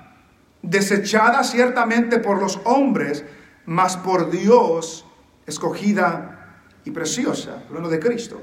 desechada 0.65 1.45
ciertamente 1.45 2.19
por 2.19 2.41
los 2.41 2.61
hombres, 2.65 3.25
mas 3.67 3.97
por 3.97 4.31
Dios 4.31 5.05
escogida 5.47 6.61
y 6.85 6.91
preciosa, 6.91 7.63
hablando 7.69 7.89
de 7.89 7.99
Cristo. 8.01 8.41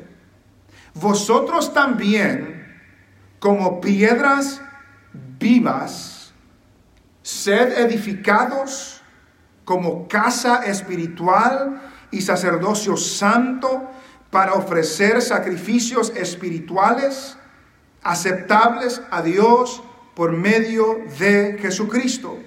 Vosotros 0.93 1.73
también, 1.73 2.79
como 3.39 3.81
piedras 3.81 4.61
vivas, 5.39 6.33
sed 7.21 7.77
edificados 7.77 9.01
como 9.63 10.07
casa 10.07 10.65
espiritual 10.65 11.81
y 12.11 12.21
sacerdocio 12.21 12.97
santo 12.97 13.89
para 14.31 14.53
ofrecer 14.53 15.21
sacrificios 15.21 16.11
espirituales 16.15 17.37
aceptables 18.01 19.01
a 19.11 19.21
Dios 19.21 19.83
por 20.15 20.31
medio 20.31 21.01
de 21.19 21.57
Jesucristo. 21.59 22.39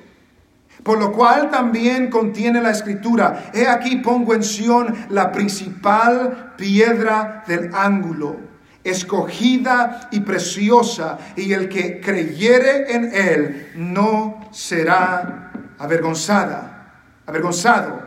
Por 0.83 0.99
lo 0.99 1.13
cual 1.13 1.51
también 1.51 2.11
contiene 2.11 2.61
la 2.61 2.71
escritura, 2.71 3.51
he 3.55 3.67
aquí 3.67 3.97
pongo 3.97 4.35
en 4.35 4.43
Sión 4.43 4.95
la 5.09 5.33
principal 5.33 6.53
piedra 6.59 7.43
del 7.47 7.71
ángulo, 7.75 8.37
escogida 8.85 10.09
y 10.13 10.21
preciosa, 10.21 11.19
y 11.37 11.55
el 11.55 11.71
que 11.71 12.01
creyere 12.01 12.93
en 12.93 13.15
él 13.15 13.73
no 13.77 14.47
será 14.53 15.53
avergonzada, 15.79 16.93
avergonzado. 17.25 18.03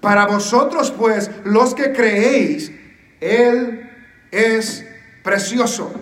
Para 0.00 0.26
vosotros 0.26 0.90
pues, 0.92 1.30
los 1.44 1.74
que 1.74 1.92
creéis, 1.92 2.72
él 3.20 3.90
es 4.30 4.86
precioso. 5.22 5.92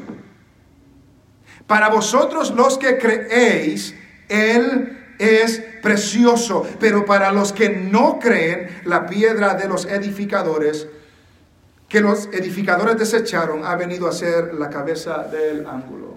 Para 1.66 1.88
vosotros 1.88 2.52
los 2.52 2.78
que 2.78 2.98
creéis, 2.98 3.94
él 4.28 5.14
es 5.18 5.60
precioso, 5.82 6.66
pero 6.78 7.04
para 7.04 7.32
los 7.32 7.52
que 7.52 7.70
no 7.70 8.18
creen, 8.18 8.68
la 8.84 9.06
piedra 9.06 9.54
de 9.54 9.68
los 9.68 9.86
edificadores, 9.86 10.88
que 11.88 12.00
los 12.00 12.26
edificadores 12.32 12.98
desecharon, 12.98 13.64
ha 13.64 13.76
venido 13.76 14.08
a 14.08 14.12
ser 14.12 14.54
la 14.54 14.70
cabeza 14.70 15.24
del 15.24 15.66
ángulo. 15.66 16.16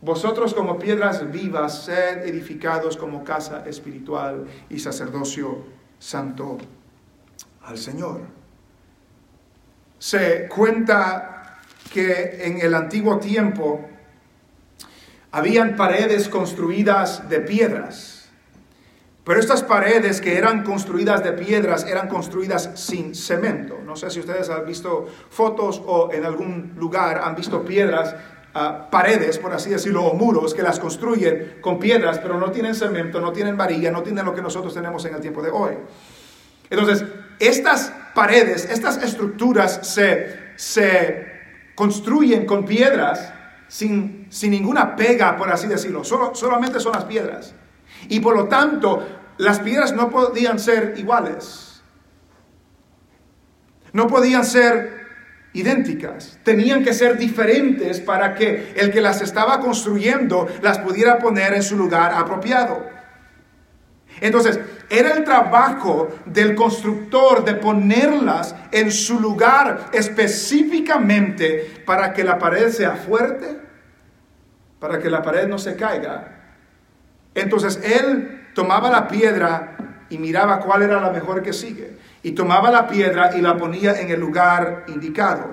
Vosotros 0.00 0.52
como 0.52 0.78
piedras 0.78 1.30
vivas, 1.32 1.84
sed 1.84 2.26
edificados 2.26 2.96
como 2.96 3.24
casa 3.24 3.64
espiritual 3.66 4.44
y 4.68 4.78
sacerdocio 4.78 5.64
santo 5.98 6.58
al 7.62 7.78
Señor. 7.78 8.20
Se 9.98 10.46
cuenta 10.48 11.60
que 11.90 12.44
en 12.44 12.60
el 12.60 12.74
antiguo 12.74 13.18
tiempo, 13.18 13.88
habían 15.34 15.74
paredes 15.74 16.28
construidas 16.28 17.28
de 17.28 17.40
piedras. 17.40 18.30
Pero 19.24 19.40
estas 19.40 19.64
paredes 19.64 20.20
que 20.20 20.38
eran 20.38 20.62
construidas 20.62 21.24
de 21.24 21.32
piedras 21.32 21.84
eran 21.86 22.06
construidas 22.06 22.70
sin 22.74 23.16
cemento. 23.16 23.80
No 23.84 23.96
sé 23.96 24.10
si 24.10 24.20
ustedes 24.20 24.48
han 24.48 24.64
visto 24.64 25.08
fotos 25.30 25.82
o 25.84 26.12
en 26.12 26.24
algún 26.24 26.74
lugar 26.76 27.20
han 27.24 27.34
visto 27.34 27.64
piedras, 27.64 28.14
ah, 28.54 28.88
paredes, 28.88 29.38
por 29.38 29.52
así 29.52 29.70
decirlo, 29.70 30.04
o 30.04 30.14
muros 30.14 30.54
que 30.54 30.62
las 30.62 30.78
construyen 30.78 31.56
con 31.60 31.80
piedras, 31.80 32.20
pero 32.20 32.38
no 32.38 32.52
tienen 32.52 32.76
cemento, 32.76 33.20
no 33.20 33.32
tienen 33.32 33.56
varilla, 33.56 33.90
no 33.90 34.04
tienen 34.04 34.24
lo 34.24 34.36
que 34.36 34.42
nosotros 34.42 34.72
tenemos 34.72 35.04
en 35.04 35.16
el 35.16 35.20
tiempo 35.20 35.42
de 35.42 35.50
hoy. 35.50 35.72
Entonces, 36.70 37.04
estas 37.40 37.92
paredes, 38.14 38.66
estas 38.70 39.02
estructuras 39.02 39.80
se, 39.82 40.52
se 40.54 41.26
construyen 41.74 42.46
con 42.46 42.64
piedras 42.64 43.33
sin, 43.74 44.28
ninguna 44.52 44.94
pega, 44.94 45.36
por 45.36 45.50
así 45.50 45.66
decirlo. 45.66 46.04
Solo, 46.04 46.32
solamente 46.36 46.78
son 46.78 46.92
las 46.92 47.06
piedras. 47.06 47.54
Y 48.08 48.20
por 48.20 48.36
lo 48.36 48.44
tanto, 48.46 49.04
las 49.38 49.58
piedras 49.58 49.92
no 49.92 50.10
podían 50.10 50.60
ser 50.60 50.94
iguales. 50.96 51.82
No 53.92 54.06
podían 54.06 54.44
ser 54.44 55.06
idénticas. 55.54 56.38
Tenían 56.44 56.84
que 56.84 56.94
ser 56.94 57.18
diferentes 57.18 58.00
para 58.00 58.36
que 58.36 58.74
el 58.76 58.92
que 58.92 59.00
las 59.00 59.20
estaba 59.22 59.58
construyendo 59.58 60.46
las 60.62 60.78
pudiera 60.78 61.18
poner 61.18 61.54
en 61.54 61.64
su 61.64 61.76
lugar 61.76 62.12
apropiado. 62.14 62.88
Entonces, 64.20 64.60
era 64.88 65.14
el 65.14 65.24
trabajo 65.24 66.14
del 66.26 66.54
constructor 66.54 67.44
de 67.44 67.54
ponerlas 67.54 68.54
en 68.70 68.92
su 68.92 69.18
lugar 69.18 69.86
específicamente 69.92 71.82
para 71.84 72.12
que 72.12 72.22
la 72.22 72.38
pared 72.38 72.70
sea 72.70 72.92
fuerte, 72.92 73.63
para 74.84 74.98
que 74.98 75.08
la 75.08 75.22
pared 75.22 75.48
no 75.48 75.56
se 75.56 75.76
caiga. 75.76 76.42
Entonces 77.34 77.80
él 77.82 78.48
tomaba 78.54 78.90
la 78.90 79.08
piedra 79.08 80.04
y 80.10 80.18
miraba 80.18 80.60
cuál 80.60 80.82
era 80.82 81.00
la 81.00 81.08
mejor 81.08 81.42
que 81.42 81.54
sigue. 81.54 81.96
Y 82.22 82.32
tomaba 82.32 82.70
la 82.70 82.86
piedra 82.86 83.34
y 83.34 83.40
la 83.40 83.56
ponía 83.56 83.98
en 83.98 84.10
el 84.10 84.20
lugar 84.20 84.84
indicado. 84.88 85.48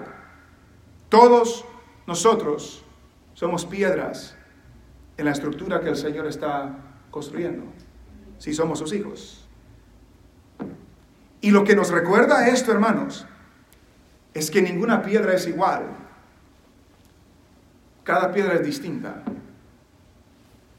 Todos 1.08 1.64
nosotros 2.08 2.84
somos 3.34 3.66
piedras 3.66 4.36
en 5.16 5.24
la 5.24 5.32
estructura 5.32 5.80
que 5.80 5.88
el 5.88 5.96
Señor 5.96 6.28
está 6.28 6.76
construyendo 7.10 7.64
si 8.38 8.54
somos 8.54 8.80
sus 8.80 8.92
hijos. 8.92 9.48
Y 11.40 11.52
lo 11.52 11.64
que 11.64 11.78
nos 11.78 11.90
recuerda 11.90 12.50
esto, 12.50 12.74
hermanos, 12.74 13.26
es 14.34 14.52
que 14.52 14.62
ninguna 14.62 15.02
piedra 15.02 15.34
es 15.34 15.48
igual. 15.48 16.01
Cada 18.04 18.32
piedra 18.32 18.56
es 18.56 18.64
distinta. 18.64 19.22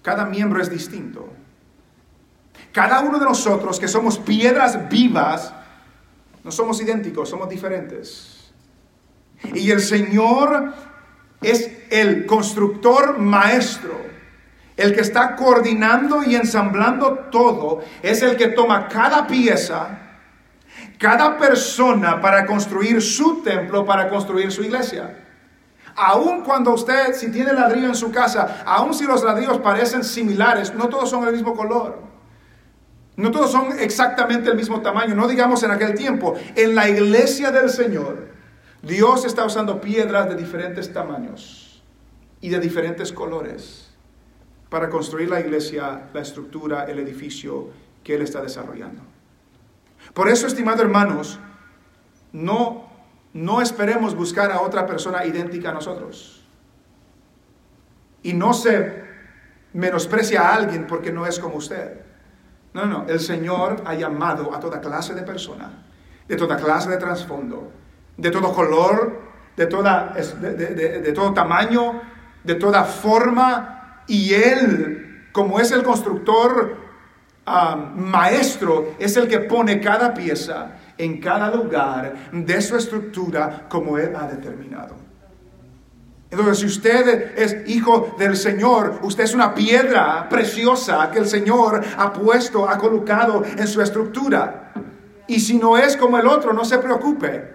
Cada 0.02 0.24
miembro 0.24 0.60
es 0.60 0.70
distinto. 0.70 1.28
Cada 2.72 3.00
uno 3.00 3.18
de 3.18 3.24
nosotros 3.24 3.78
que 3.78 3.88
somos 3.88 4.18
piedras 4.18 4.88
vivas, 4.88 5.52
no 6.42 6.50
somos 6.50 6.80
idénticos, 6.80 7.28
somos 7.28 7.48
diferentes. 7.48 8.52
Y 9.54 9.70
el 9.70 9.80
Señor 9.80 10.72
es 11.40 11.70
el 11.90 12.26
constructor 12.26 13.18
maestro 13.18 14.12
el 14.76 14.94
que 14.94 15.00
está 15.00 15.36
coordinando 15.36 16.22
y 16.22 16.34
ensamblando 16.34 17.28
todo 17.30 17.82
es 18.02 18.22
el 18.22 18.36
que 18.36 18.48
toma 18.48 18.88
cada 18.88 19.26
pieza, 19.26 19.98
cada 20.98 21.38
persona 21.38 22.20
para 22.20 22.46
construir 22.46 23.02
su 23.02 23.42
templo, 23.42 23.84
para 23.84 24.08
construir 24.08 24.50
su 24.50 24.64
iglesia. 24.64 25.21
Aun 25.96 26.42
cuando 26.42 26.72
usted, 26.72 27.14
si 27.14 27.30
tiene 27.30 27.52
ladrillo 27.52 27.88
en 27.88 27.94
su 27.94 28.10
casa, 28.10 28.62
aun 28.64 28.94
si 28.94 29.04
los 29.04 29.22
ladrillos 29.22 29.58
parecen 29.58 30.04
similares, 30.04 30.74
no 30.74 30.88
todos 30.88 31.10
son 31.10 31.26
el 31.26 31.32
mismo 31.32 31.54
color. 31.54 31.98
No 33.16 33.30
todos 33.30 33.52
son 33.52 33.78
exactamente 33.78 34.50
el 34.50 34.56
mismo 34.56 34.80
tamaño. 34.80 35.14
No 35.14 35.28
digamos 35.28 35.62
en 35.62 35.70
aquel 35.70 35.94
tiempo. 35.94 36.34
En 36.56 36.74
la 36.74 36.88
iglesia 36.88 37.50
del 37.50 37.68
Señor, 37.68 38.28
Dios 38.82 39.24
está 39.24 39.44
usando 39.44 39.80
piedras 39.80 40.28
de 40.28 40.34
diferentes 40.34 40.92
tamaños 40.92 41.82
y 42.40 42.48
de 42.48 42.58
diferentes 42.58 43.12
colores 43.12 43.90
para 44.68 44.88
construir 44.88 45.28
la 45.28 45.40
iglesia, 45.40 46.08
la 46.14 46.20
estructura, 46.20 46.84
el 46.84 46.98
edificio 46.98 47.68
que 48.02 48.14
Él 48.14 48.22
está 48.22 48.40
desarrollando. 48.40 49.02
Por 50.14 50.28
eso, 50.28 50.46
estimados 50.46 50.80
hermanos, 50.80 51.38
no, 52.32 52.91
no 53.34 53.62
esperemos 53.62 54.14
buscar 54.14 54.50
a 54.50 54.60
otra 54.60 54.86
persona 54.86 55.24
idéntica 55.24 55.70
a 55.70 55.72
nosotros. 55.72 56.44
Y 58.22 58.34
no 58.34 58.52
se 58.52 59.02
menosprecia 59.72 60.42
a 60.42 60.54
alguien 60.54 60.86
porque 60.86 61.12
no 61.12 61.26
es 61.26 61.38
como 61.38 61.56
usted. 61.56 62.00
No, 62.74 62.86
no, 62.86 63.06
el 63.08 63.20
Señor 63.20 63.82
ha 63.84 63.94
llamado 63.94 64.54
a 64.54 64.60
toda 64.60 64.80
clase 64.80 65.14
de 65.14 65.22
persona, 65.22 65.84
de 66.28 66.36
toda 66.36 66.56
clase 66.56 66.90
de 66.90 66.96
trasfondo, 66.96 67.70
de 68.16 68.30
todo 68.30 68.52
color, 68.52 69.20
de, 69.56 69.66
toda, 69.66 70.14
de 70.14 71.12
todo 71.14 71.34
tamaño, 71.34 72.00
de 72.44 72.54
toda 72.54 72.84
forma, 72.84 74.04
y 74.06 74.34
Él, 74.34 75.28
como 75.32 75.60
es 75.60 75.70
el 75.72 75.82
constructor 75.82 76.76
ah, 77.46 77.76
maestro, 77.76 78.94
es 78.98 79.16
el 79.16 79.28
que 79.28 79.40
pone 79.40 79.80
cada 79.80 80.14
pieza 80.14 80.78
en 80.98 81.20
cada 81.20 81.54
lugar 81.54 82.14
de 82.32 82.60
su 82.60 82.76
estructura 82.76 83.66
como 83.68 83.98
Él 83.98 84.14
ha 84.16 84.26
determinado. 84.26 85.02
Entonces, 86.30 86.60
si 86.60 86.66
usted 86.66 87.34
es 87.36 87.68
hijo 87.68 88.16
del 88.18 88.36
Señor, 88.38 89.00
usted 89.02 89.24
es 89.24 89.34
una 89.34 89.54
piedra 89.54 90.28
preciosa 90.30 91.10
que 91.10 91.18
el 91.18 91.28
Señor 91.28 91.82
ha 91.98 92.10
puesto, 92.10 92.66
ha 92.66 92.78
colocado 92.78 93.42
en 93.44 93.66
su 93.66 93.82
estructura. 93.82 94.72
Y 95.26 95.40
si 95.40 95.58
no 95.58 95.76
es 95.76 95.94
como 95.94 96.18
el 96.18 96.26
otro, 96.26 96.54
no 96.54 96.64
se 96.64 96.78
preocupe. 96.78 97.52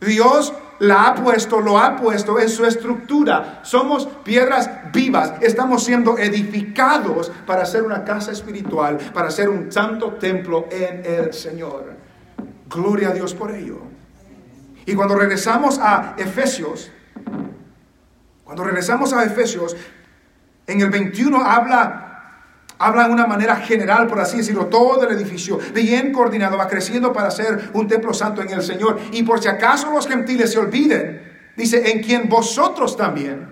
Dios 0.00 0.54
la 0.78 1.08
ha 1.08 1.14
puesto, 1.14 1.60
lo 1.60 1.78
ha 1.78 1.96
puesto 1.96 2.40
en 2.40 2.48
su 2.48 2.64
estructura. 2.64 3.60
Somos 3.62 4.06
piedras 4.24 4.70
vivas. 4.90 5.34
Estamos 5.42 5.84
siendo 5.84 6.16
edificados 6.16 7.30
para 7.46 7.66
ser 7.66 7.82
una 7.82 8.04
casa 8.04 8.32
espiritual, 8.32 8.96
para 9.12 9.30
ser 9.30 9.50
un 9.50 9.70
santo 9.70 10.14
templo 10.14 10.66
en 10.70 11.04
el 11.04 11.34
Señor. 11.34 12.03
Gloria 12.74 13.10
a 13.10 13.12
Dios 13.12 13.34
por 13.34 13.50
ello. 13.52 13.78
Y 14.86 14.94
cuando 14.94 15.14
regresamos 15.14 15.78
a 15.78 16.14
Efesios, 16.18 16.90
cuando 18.44 18.64
regresamos 18.64 19.12
a 19.12 19.24
Efesios, 19.24 19.76
en 20.66 20.80
el 20.80 20.90
21 20.90 21.40
habla 21.40 22.04
Habla 22.78 23.06
de 23.06 23.14
una 23.14 23.26
manera 23.26 23.56
general, 23.56 24.08
por 24.08 24.18
así 24.18 24.38
decirlo, 24.38 24.66
todo 24.66 25.08
el 25.08 25.16
edificio, 25.16 25.58
bien 25.72 26.12
coordinado, 26.12 26.56
va 26.56 26.66
creciendo 26.66 27.12
para 27.12 27.30
ser 27.30 27.70
un 27.72 27.86
templo 27.86 28.12
santo 28.12 28.42
en 28.42 28.50
el 28.50 28.62
Señor. 28.62 28.98
Y 29.12 29.22
por 29.22 29.40
si 29.40 29.48
acaso 29.48 29.92
los 29.92 30.08
gentiles 30.08 30.52
se 30.52 30.58
olviden, 30.58 31.22
dice, 31.56 31.92
en 31.92 32.02
quien 32.02 32.28
vosotros 32.28 32.96
también, 32.96 33.48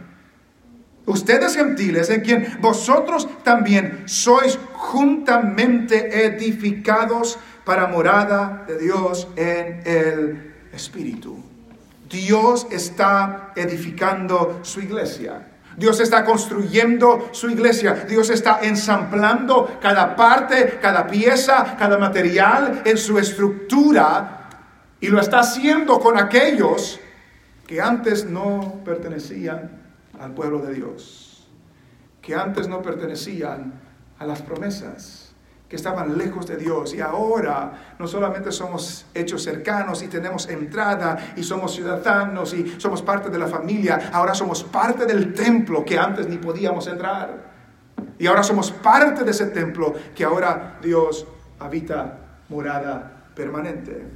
ustedes 1.07 1.57
gentiles, 1.57 2.11
en 2.11 2.21
quien 2.21 2.59
vosotros 2.61 3.29
también 3.43 4.03
sois 4.07 4.59
juntamente 4.73 6.27
edificados 6.27 7.39
para 7.65 7.87
morada 7.87 8.65
de 8.67 8.79
Dios 8.79 9.29
en 9.37 9.83
el 9.85 10.53
Espíritu. 10.73 11.39
Dios 12.09 12.67
está 12.71 13.53
edificando 13.57 14.61
su 14.63 14.81
iglesia. 14.81 15.49
Dios 15.77 16.01
está 16.01 16.25
construyendo 16.25 17.31
su 17.33 17.49
iglesia. 17.49 18.05
Dios 18.07 18.29
está 18.29 18.61
ensamblando 18.63 19.79
cada 19.81 20.15
parte, 20.15 20.79
cada 20.83 21.07
pieza, 21.07 21.77
cada 21.79 21.97
material 21.97 22.83
en 22.85 22.99
su 22.99 23.19
estructura. 23.19 24.51
Y 25.01 25.09
lo 25.09 25.21
está 25.21 25.41
haciendo 25.41 25.99
con 25.99 26.19
aquellos 26.19 27.01
que 27.67 27.81
antes 27.81 28.27
no 28.27 28.81
pertenecían 28.85 29.82
al 30.23 30.33
pueblo 30.33 30.61
de 30.61 30.75
Dios. 30.75 31.49
Que 32.21 32.35
antes 32.35 32.69
no 32.69 32.81
pertenecían 32.81 33.81
a 34.19 34.27
las 34.27 34.41
promesas 34.43 35.35
que 35.69 35.77
estaban 35.77 36.17
lejos 36.19 36.47
de 36.47 36.59
Dios 36.59 36.95
y 36.95 37.01
ahora 37.01 37.95
no 37.99 38.07
solamente 38.07 38.53
somos 38.53 39.07
hechos 39.15 39.43
cercanos 39.43 40.03
y 40.03 40.09
tenemos 40.09 40.49
entrada 40.49 41.33
y 41.35 41.43
somos 41.43 41.75
ciudadanos 41.75 42.53
y 42.53 42.79
somos 42.79 43.01
parte 43.01 43.31
de 43.31 43.39
la 43.39 43.49
familia, 43.49 44.11
ahora 44.13 44.35
somos 44.35 44.63
parte 44.63 45.07
del 45.07 45.33
templo 45.33 45.83
que 45.85 45.99
antes 45.99 46.29
ni 46.29 46.37
podíamos 46.37 46.87
entrar. 46.87 47.51
Y 48.19 48.27
ahora 48.27 48.43
somos 48.43 48.71
parte 48.71 49.25
de 49.25 49.31
ese 49.31 49.47
templo 49.47 49.95
que 50.15 50.25
ahora 50.25 50.79
Dios 50.83 51.27
habita 51.59 52.19
morada 52.51 53.31
permanente. 53.35 54.07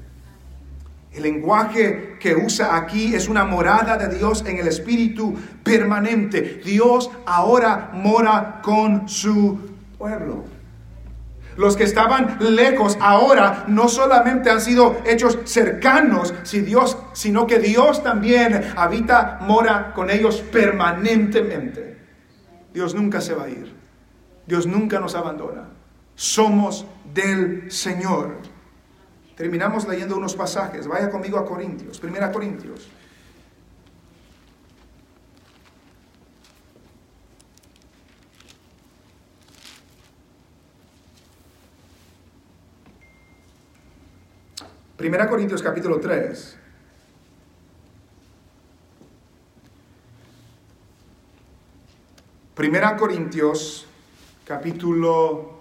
El 1.16 1.22
lenguaje 1.22 2.16
que 2.20 2.36
usa 2.36 2.76
aquí 2.76 3.14
es 3.14 3.26
una 3.26 3.46
morada 3.46 3.96
de 3.96 4.14
Dios 4.14 4.44
en 4.46 4.58
el 4.58 4.68
Espíritu 4.68 5.34
permanente. 5.62 6.60
Dios 6.62 7.10
ahora 7.24 7.90
mora 7.94 8.60
con 8.62 9.08
su 9.08 9.58
pueblo. 9.96 10.44
Los 11.56 11.74
que 11.74 11.84
estaban 11.84 12.36
lejos 12.38 12.98
ahora 13.00 13.64
no 13.66 13.88
solamente 13.88 14.50
han 14.50 14.60
sido 14.60 15.00
hechos 15.06 15.38
cercanos, 15.44 16.34
sino 17.14 17.46
que 17.46 17.60
Dios 17.60 18.02
también 18.02 18.74
habita, 18.76 19.38
mora 19.40 19.94
con 19.94 20.10
ellos 20.10 20.42
permanentemente. 20.52 21.96
Dios 22.74 22.94
nunca 22.94 23.22
se 23.22 23.32
va 23.32 23.44
a 23.44 23.48
ir. 23.48 23.74
Dios 24.46 24.66
nunca 24.66 25.00
nos 25.00 25.14
abandona. 25.14 25.70
Somos 26.14 26.84
del 27.14 27.72
Señor. 27.72 28.55
Terminamos 29.36 29.86
leyendo 29.86 30.16
unos 30.16 30.34
pasajes. 30.34 30.86
Vaya 30.88 31.10
conmigo 31.10 31.38
a 31.38 31.44
Corintios, 31.44 32.00
Primera 32.00 32.32
Corintios. 32.32 32.88
Primera 44.96 45.28
Corintios 45.28 45.62
capítulo 45.62 46.00
3. 46.00 46.58
Primera 52.54 52.96
Corintios 52.96 53.86
capítulo 54.46 55.60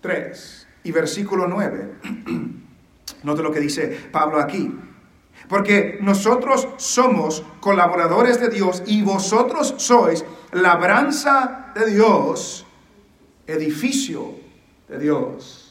3 0.00 0.66
y 0.82 0.90
versículo 0.90 1.46
9. 1.46 1.92
Note 3.22 3.42
lo 3.42 3.52
que 3.52 3.60
dice 3.60 3.86
Pablo 4.10 4.40
aquí. 4.40 4.70
Porque 5.48 5.98
nosotros 6.00 6.68
somos 6.76 7.42
colaboradores 7.60 8.40
de 8.40 8.48
Dios 8.48 8.82
y 8.86 9.02
vosotros 9.02 9.74
sois 9.78 10.24
labranza 10.52 11.72
de 11.74 11.86
Dios, 11.90 12.66
edificio 13.46 14.34
de 14.88 14.98
Dios 14.98 15.62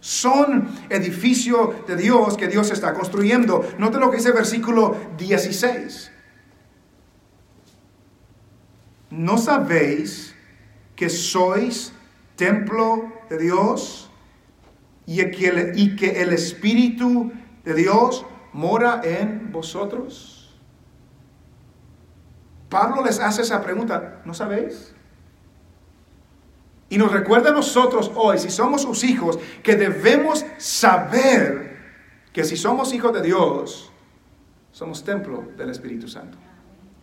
son 0.00 0.66
edificio 0.88 1.84
de 1.86 1.94
Dios 1.94 2.36
que 2.36 2.48
Dios 2.48 2.70
está 2.70 2.94
construyendo. 2.94 3.68
Note 3.78 3.98
lo 3.98 4.10
que 4.10 4.16
dice 4.16 4.30
el 4.30 4.34
versículo 4.34 4.96
16. 5.18 6.10
¿No 9.10 9.36
sabéis 9.36 10.34
que 10.96 11.10
sois 11.10 11.92
templo 12.36 13.12
de 13.28 13.38
Dios 13.38 14.09
y 15.10 15.28
que, 15.32 15.48
el, 15.48 15.76
y 15.76 15.96
que 15.96 16.22
el 16.22 16.32
Espíritu 16.32 17.32
de 17.64 17.74
Dios 17.74 18.24
mora 18.52 19.00
en 19.02 19.50
vosotros? 19.50 20.56
Pablo 22.68 23.04
les 23.04 23.18
hace 23.18 23.42
esa 23.42 23.60
pregunta, 23.60 24.22
¿no 24.24 24.34
sabéis? 24.34 24.94
Y 26.88 26.96
nos 26.96 27.10
recuerda 27.10 27.50
a 27.50 27.52
nosotros 27.52 28.12
hoy, 28.14 28.38
si 28.38 28.50
somos 28.50 28.82
sus 28.82 29.02
hijos, 29.02 29.40
que 29.64 29.74
debemos 29.74 30.46
saber 30.58 31.76
que 32.32 32.44
si 32.44 32.56
somos 32.56 32.94
hijos 32.94 33.12
de 33.12 33.22
Dios, 33.22 33.90
somos 34.70 35.02
templo 35.02 35.42
del 35.56 35.70
Espíritu 35.70 36.06
Santo. 36.06 36.38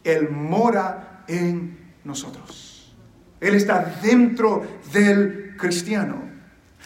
Él 0.06 0.30
mora 0.30 1.26
en 1.28 1.94
nosotros. 2.06 2.96
Él 3.42 3.56
está 3.56 4.00
dentro 4.02 4.66
del 4.94 5.58
cristiano. 5.58 6.37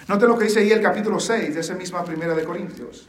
Note 0.07 0.27
lo 0.27 0.37
que 0.37 0.45
dice 0.45 0.59
ahí 0.59 0.71
el 0.71 0.81
capítulo 0.81 1.19
6 1.19 1.53
de 1.53 1.61
esa 1.61 1.75
misma 1.75 2.03
primera 2.03 2.33
de 2.33 2.43
Corintios. 2.43 3.07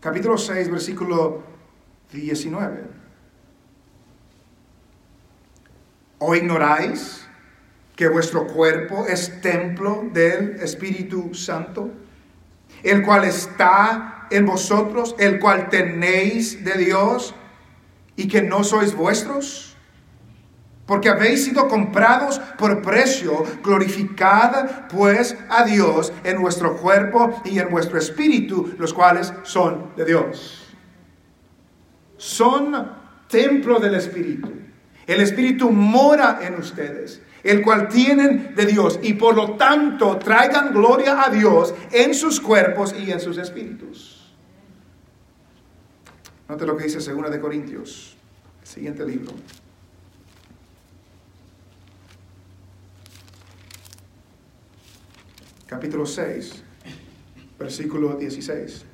Capítulo 0.00 0.38
6, 0.38 0.70
versículo 0.70 1.42
19. 2.12 2.84
¿O 6.20 6.34
ignoráis 6.34 7.26
que 7.96 8.08
vuestro 8.08 8.46
cuerpo 8.46 9.06
es 9.06 9.40
templo 9.40 10.04
del 10.12 10.60
Espíritu 10.60 11.34
Santo, 11.34 11.90
el 12.82 13.02
cual 13.02 13.24
está 13.24 14.28
en 14.30 14.46
vosotros, 14.46 15.16
el 15.18 15.40
cual 15.40 15.68
tenéis 15.68 16.64
de 16.64 16.74
Dios 16.74 17.34
y 18.14 18.28
que 18.28 18.42
no 18.42 18.62
sois 18.62 18.94
vuestros? 18.94 19.67
Porque 20.88 21.10
habéis 21.10 21.44
sido 21.44 21.68
comprados 21.68 22.40
por 22.56 22.80
precio, 22.80 23.44
glorificad 23.62 24.88
pues 24.88 25.36
a 25.50 25.62
Dios 25.64 26.14
en 26.24 26.40
vuestro 26.40 26.78
cuerpo 26.78 27.42
y 27.44 27.58
en 27.58 27.68
vuestro 27.68 27.98
espíritu, 27.98 28.74
los 28.78 28.94
cuales 28.94 29.30
son 29.42 29.94
de 29.96 30.06
Dios. 30.06 30.66
Son 32.16 32.90
templo 33.28 33.78
del 33.78 33.96
Espíritu. 33.96 34.50
El 35.06 35.20
Espíritu 35.20 35.70
mora 35.70 36.38
en 36.40 36.54
ustedes, 36.54 37.20
el 37.42 37.60
cual 37.60 37.88
tienen 37.88 38.54
de 38.54 38.64
Dios, 38.64 38.98
y 39.02 39.12
por 39.12 39.36
lo 39.36 39.56
tanto 39.56 40.16
traigan 40.16 40.72
gloria 40.72 41.22
a 41.22 41.28
Dios 41.28 41.74
en 41.92 42.14
sus 42.14 42.40
cuerpos 42.40 42.94
y 42.98 43.12
en 43.12 43.20
sus 43.20 43.36
espíritus. 43.36 44.34
Note 46.48 46.64
lo 46.64 46.78
que 46.78 46.84
dice 46.84 46.98
2 47.12 47.30
de 47.30 47.40
Corintios, 47.40 48.16
el 48.62 48.66
siguiente 48.66 49.04
libro. 49.04 49.34
Capítulo 55.68 56.06
6, 56.06 56.64
versículo 57.58 58.16
16. 58.16 58.86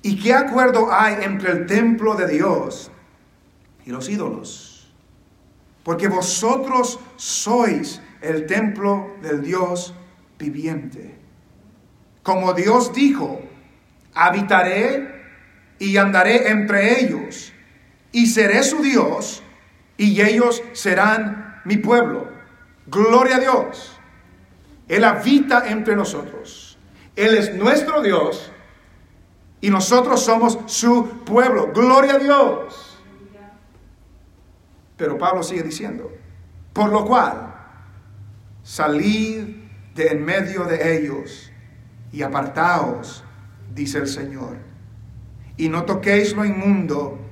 ¿Y 0.00 0.22
qué 0.22 0.34
acuerdo 0.34 0.90
hay 0.90 1.24
entre 1.24 1.52
el 1.52 1.66
templo 1.66 2.14
de 2.14 2.26
Dios 2.26 2.90
y 3.86 3.90
los 3.90 4.08
ídolos? 4.08 4.90
Porque 5.82 6.08
vosotros 6.08 6.98
sois 7.16 8.00
el 8.22 8.46
templo 8.46 9.16
del 9.22 9.42
Dios 9.42 9.94
viviente. 10.38 11.18
Como 12.22 12.54
Dios 12.54 12.94
dijo, 12.94 13.42
habitaré 14.14 15.22
y 15.78 15.96
andaré 15.96 16.50
entre 16.50 17.00
ellos, 17.00 17.53
y 18.14 18.28
seré 18.28 18.62
su 18.62 18.80
Dios, 18.80 19.42
y 19.96 20.20
ellos 20.20 20.62
serán 20.72 21.60
mi 21.64 21.78
pueblo. 21.78 22.28
Gloria 22.86 23.36
a 23.36 23.40
Dios. 23.40 23.98
Él 24.86 25.02
habita 25.02 25.68
entre 25.68 25.96
nosotros. 25.96 26.78
Él 27.16 27.34
es 27.36 27.54
nuestro 27.56 28.02
Dios 28.02 28.52
y 29.60 29.68
nosotros 29.68 30.24
somos 30.24 30.60
su 30.66 31.24
pueblo. 31.24 31.72
Gloria 31.74 32.14
a 32.14 32.18
Dios. 32.18 32.98
Pero 34.96 35.18
Pablo 35.18 35.42
sigue 35.42 35.64
diciendo, 35.64 36.12
por 36.72 36.90
lo 36.90 37.04
cual, 37.04 37.52
salid 38.62 39.56
de 39.96 40.06
en 40.06 40.24
medio 40.24 40.64
de 40.64 40.98
ellos 40.98 41.50
y 42.12 42.22
apartaos, 42.22 43.24
dice 43.74 43.98
el 43.98 44.06
Señor, 44.06 44.58
y 45.56 45.68
no 45.68 45.84
toquéis 45.84 46.32
lo 46.36 46.44
inmundo, 46.44 47.23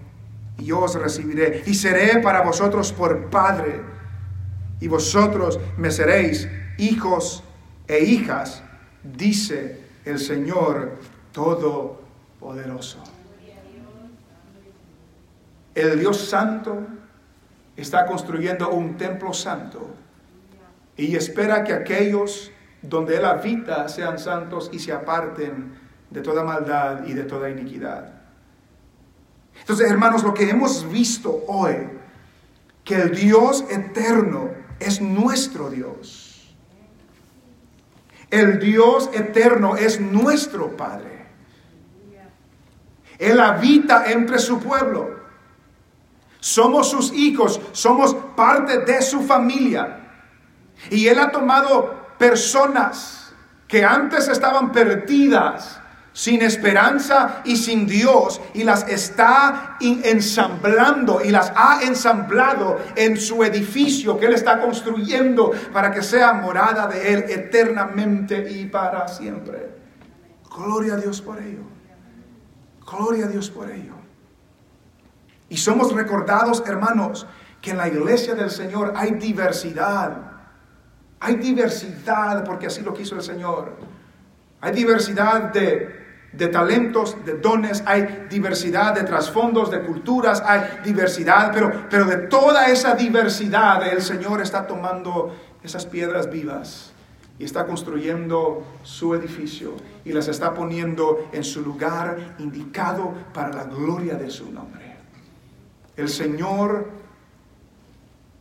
y 0.59 0.67
yo 0.67 0.81
os 0.81 0.95
recibiré, 0.95 1.63
y 1.67 1.75
seré 1.75 2.21
para 2.21 2.43
vosotros 2.43 2.93
por 2.93 3.31
Padre, 3.31 3.81
y 4.81 4.89
vosotros 4.89 5.61
me 5.77 5.91
seréis 5.91 6.49
hijos 6.79 7.45
e 7.87 8.01
hijas, 8.01 8.63
dice 9.03 9.81
el 10.05 10.19
Señor 10.19 10.99
todo 11.33 12.03
poderoso. 12.41 13.03
El 15.75 15.99
Dios 15.99 16.19
Santo 16.19 16.87
está 17.77 18.05
construyendo 18.07 18.71
un 18.71 18.97
templo 18.97 19.33
santo 19.33 19.95
y 20.97 21.17
espera 21.17 21.65
que 21.65 21.73
aquellos 21.73 22.51
donde 22.83 23.17
Él 23.17 23.25
habita 23.25 23.89
sean 23.89 24.19
santos 24.19 24.69
y 24.73 24.79
se 24.79 24.93
aparten 24.93 25.75
de 26.11 26.21
toda 26.21 26.45
maldad 26.45 27.07
y 27.07 27.15
de 27.15 27.25
toda 27.25 27.49
iniquidad. 27.49 28.22
Entonces, 29.63 29.89
hermanos, 29.89 30.25
lo 30.25 30.35
que 30.35 30.51
hemos 30.51 30.91
visto 30.91 31.45
hoy, 31.47 31.77
que 32.85 32.97
el 32.97 33.15
Dios 33.15 33.65
eterno 33.71 34.51
es 34.81 35.01
nuestro 35.01 35.71
Dios. 35.71 36.53
El 38.29 38.59
Dios 38.59 39.09
eterno 39.13 39.77
es 39.77 40.01
nuestro 40.01 40.77
Padre. 40.77 41.27
Él 43.19 43.39
habita 43.39 44.11
entre 44.11 44.41
su 44.41 44.59
pueblo. 44.59 45.21
Somos 46.41 46.91
sus 46.91 47.13
hijos, 47.13 47.61
somos 47.71 48.17
parte 48.35 48.79
de 48.79 49.01
su 49.01 49.23
familia. 49.23 50.01
Y 50.91 51.07
Él 51.07 51.21
ha 51.21 51.31
tomado 51.31 52.17
personas 52.19 53.33
que 53.69 53.85
antes 53.85 54.27
estaban 54.27 54.73
perdidas, 54.73 55.81
sin 56.13 56.43
esperanza 56.43 57.43
y 57.45 57.57
sin 57.57 57.87
Dios, 57.87 58.41
y 58.55 58.65
las 58.65 58.87
está 58.89 59.79
ensamblando 59.81 61.21
y 61.25 61.31
las 61.31 61.53
ha 61.57 61.81
ensamblado 61.83 62.79
en 62.97 63.17
su 63.17 63.43
edificio 63.43 64.19
que 64.19 64.27
Él 64.27 64.35
está 64.35 64.61
construyendo 64.61 65.53
para 65.73 65.91
que 65.91 66.03
sea 66.03 66.33
morada 66.35 66.87
de 66.87 67.15
Él 67.15 67.25
eternamente 67.29 68.51
y 68.51 68.67
para 68.67 69.09
siempre. 69.09 69.71
Gloria 70.55 70.95
a 70.95 70.97
Dios 70.97 71.23
por 71.23 71.39
ello. 71.39 71.63
Gloria 72.85 73.25
a 73.25 73.29
Dios 73.29 73.51
por 73.51 73.71
ello. 73.71 73.95
Y 75.49 75.57
somos 75.57 75.93
recordados, 75.93 76.63
hermanos, 76.67 77.27
que 77.61 77.71
en 77.71 77.79
la 77.79 77.89
iglesia 77.89 78.35
del 78.35 78.51
Señor 78.51 78.93
hay 78.97 79.13
diversidad 79.13 80.33
hay 81.25 81.37
diversidad 81.37 82.43
porque 82.45 82.67
así 82.67 82.83
lo 82.83 82.93
quiso 82.93 83.15
el 83.15 83.23
Señor. 83.23 83.77
Hay 84.61 84.73
diversidad 84.73 85.53
de, 86.33 86.49
talentos, 86.49 87.17
de 87.25 87.35
dones, 87.35 87.83
hay 87.87 88.27
diversidad 88.31 88.95
de 88.95 89.05
trasfondos, 89.05 89.71
de 89.71 89.81
culturas, 89.83 90.43
hay 90.45 90.63
diversidad, 90.85 91.51
pero, 91.53 91.87
pero 91.91 92.05
de 92.05 92.17
toda 92.29 92.67
esa 92.67 92.95
diversidad 92.95 93.87
el 93.87 94.03
Señor 94.03 94.41
está 94.41 94.67
tomando 94.67 95.35
esas 95.63 95.87
piedras 95.87 96.31
vivas 96.31 96.93
y 97.39 97.45
está 97.45 97.67
construyendo 97.67 98.65
su 98.83 99.15
edificio 99.15 99.75
y 100.05 100.13
las 100.13 100.29
está 100.29 100.55
poniendo 100.55 101.29
en 101.33 101.45
su 101.45 101.63
lugar 101.63 102.35
indicado 102.39 103.13
para 103.33 103.51
la 103.51 103.65
gloria 103.65 104.15
de 104.15 104.31
su 104.31 104.51
nombre. 104.51 104.97
El 105.97 106.09
Señor 106.09 107.03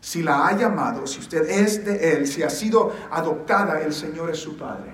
si 0.01 0.23
la 0.23 0.47
ha 0.47 0.57
llamado, 0.57 1.05
si 1.05 1.19
usted 1.19 1.47
es 1.47 1.85
de 1.85 2.13
Él, 2.13 2.27
si 2.27 2.41
ha 2.41 2.49
sido 2.49 2.91
adoptada, 3.11 3.81
el 3.81 3.93
Señor 3.93 4.31
es 4.31 4.39
su 4.39 4.57
Padre. 4.57 4.90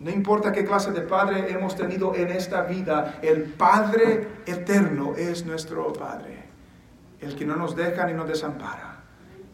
No 0.00 0.10
importa 0.10 0.52
qué 0.52 0.64
clase 0.64 0.92
de 0.92 1.00
Padre 1.00 1.50
hemos 1.50 1.76
tenido 1.76 2.14
en 2.14 2.28
esta 2.28 2.62
vida, 2.62 3.18
el 3.22 3.44
Padre 3.44 4.28
eterno 4.46 5.14
es 5.16 5.44
nuestro 5.44 5.92
Padre. 5.92 6.44
El 7.20 7.34
que 7.34 7.44
no 7.44 7.56
nos 7.56 7.74
deja 7.74 8.06
ni 8.06 8.14
nos 8.14 8.28
desampara, 8.28 9.00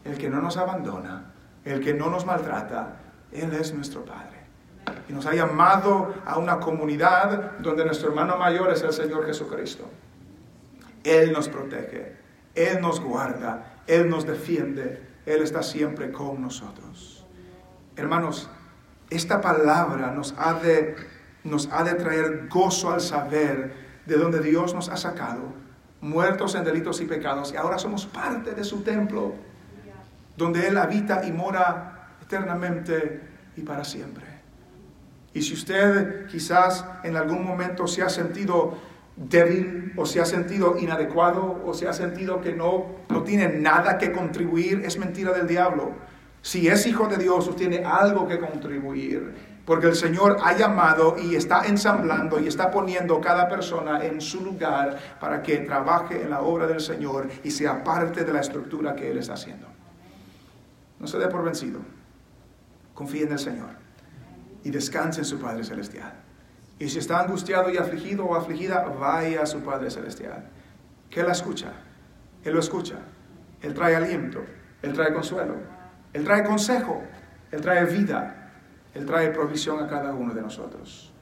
el 0.03 0.17
que 0.17 0.29
no 0.29 0.39
nos 0.39 0.57
abandona, 0.57 1.33
el 1.63 1.79
que 1.79 1.93
no 1.95 2.09
nos 2.09 2.25
maltrata, 2.25 2.97
Él 3.31 3.53
es 3.53 3.73
nuestro 3.73 4.05
Padre. 4.05 4.45
Y 5.09 5.13
nos 5.13 5.25
ha 5.25 5.33
llamado 5.33 6.13
a 6.25 6.37
una 6.37 6.59
comunidad 6.59 7.57
donde 7.59 7.83
nuestro 7.83 8.09
hermano 8.09 8.37
mayor 8.37 8.71
es 8.71 8.83
el 8.83 8.93
Señor 8.93 9.25
Jesucristo. 9.25 9.89
Él 11.03 11.31
nos 11.31 11.49
protege, 11.49 12.17
Él 12.53 12.81
nos 12.81 12.99
guarda, 12.99 13.75
él 13.87 14.09
nos 14.09 14.25
defiende, 14.25 15.01
Él 15.25 15.41
está 15.43 15.61
siempre 15.61 16.11
con 16.11 16.41
nosotros. 16.41 17.25
Hermanos, 17.95 18.49
esta 19.09 19.41
palabra 19.41 20.11
nos 20.11 20.33
ha 20.37 20.53
de, 20.53 20.95
nos 21.43 21.69
ha 21.71 21.83
de 21.83 21.93
traer 21.93 22.47
gozo 22.49 22.91
al 22.91 23.01
saber 23.01 23.73
de 24.05 24.17
donde 24.17 24.41
Dios 24.41 24.73
nos 24.73 24.89
ha 24.89 24.97
sacado, 24.97 25.53
muertos 26.01 26.55
en 26.55 26.63
delitos 26.63 27.01
y 27.01 27.05
pecados, 27.05 27.51
y 27.53 27.57
ahora 27.57 27.77
somos 27.77 28.05
parte 28.05 28.51
de 28.51 28.63
su 28.63 28.81
templo, 28.81 29.33
donde 30.37 30.67
Él 30.67 30.77
habita 30.77 31.25
y 31.25 31.31
mora 31.31 32.15
eternamente 32.21 33.21
y 33.55 33.61
para 33.61 33.83
siempre. 33.83 34.25
Y 35.33 35.41
si 35.41 35.53
usted 35.53 36.27
quizás 36.27 36.85
en 37.03 37.17
algún 37.17 37.45
momento 37.45 37.87
se 37.87 38.01
ha 38.01 38.09
sentido 38.09 38.77
débil 39.15 39.93
o 39.95 40.05
se 40.05 40.19
ha 40.21 40.25
sentido 40.25 40.77
inadecuado 40.77 41.61
o 41.65 41.73
se 41.73 41.87
ha 41.87 41.93
sentido 41.93 42.41
que 42.41 42.53
no, 42.53 42.85
no 43.09 43.23
tiene 43.23 43.47
nada 43.49 43.97
que 43.97 44.11
contribuir, 44.11 44.83
es 44.85 44.97
mentira 44.97 45.31
del 45.31 45.47
diablo. 45.47 45.93
Si 46.45 46.67
es 46.67 46.85
hijo 46.85 47.07
de 47.07 47.17
Dios, 47.17 47.47
usted 47.47 47.67
tiene 47.67 47.83
algo 47.83 48.27
que 48.27 48.39
contribuir. 48.39 49.33
Porque 49.65 49.87
el 49.87 49.95
Señor 49.95 50.37
ha 50.43 50.55
llamado 50.55 51.15
y 51.17 51.35
está 51.35 51.65
ensamblando 51.65 52.39
y 52.39 52.47
está 52.47 52.69
poniendo 52.69 53.19
cada 53.19 53.49
persona 53.49 54.05
en 54.05 54.21
su 54.21 54.41
lugar 54.41 54.95
para 55.19 55.41
que 55.41 55.57
trabaje 55.57 56.21
en 56.21 56.29
la 56.29 56.41
obra 56.41 56.67
del 56.67 56.81
Señor 56.81 57.27
y 57.43 57.49
sea 57.49 57.83
parte 57.83 58.23
de 58.23 58.31
la 58.31 58.41
estructura 58.41 58.95
que 58.95 59.09
Él 59.09 59.17
está 59.17 59.33
haciendo. 59.33 59.65
No 60.99 61.07
se 61.07 61.17
dé 61.17 61.29
por 61.29 61.43
vencido. 61.43 61.79
Confíe 62.93 63.23
en 63.23 63.31
el 63.31 63.39
Señor 63.39 63.71
y 64.63 64.69
descanse 64.69 65.21
en 65.21 65.25
su 65.25 65.39
Padre 65.39 65.63
Celestial. 65.63 66.13
Y 66.77 66.89
si 66.89 66.99
está 66.99 67.21
angustiado 67.21 67.71
y 67.71 67.77
afligido 67.77 68.23
o 68.23 68.35
afligida, 68.35 68.83
vaya 68.83 69.41
a 69.41 69.45
su 69.47 69.61
Padre 69.61 69.89
Celestial. 69.89 70.47
Que 71.09 71.21
Él 71.21 71.25
la 71.25 71.31
escucha. 71.31 71.73
Él 72.43 72.53
lo 72.53 72.59
escucha. 72.59 72.99
Él 73.63 73.73
trae 73.73 73.95
aliento. 73.95 74.43
Él 74.83 74.93
trae 74.93 75.11
consuelo. 75.11 75.74
Él 76.15 76.23
trae 76.23 76.45
consejo. 76.45 77.03
Él 77.51 77.59
trae 77.59 77.85
vida. 77.85 78.51
Él 78.93 79.05
trae 79.05 79.29
provisión 79.31 79.83
a 79.83 79.87
cada 79.87 80.13
uno 80.13 80.33
de 80.33 80.41
nosotros. 80.41 81.13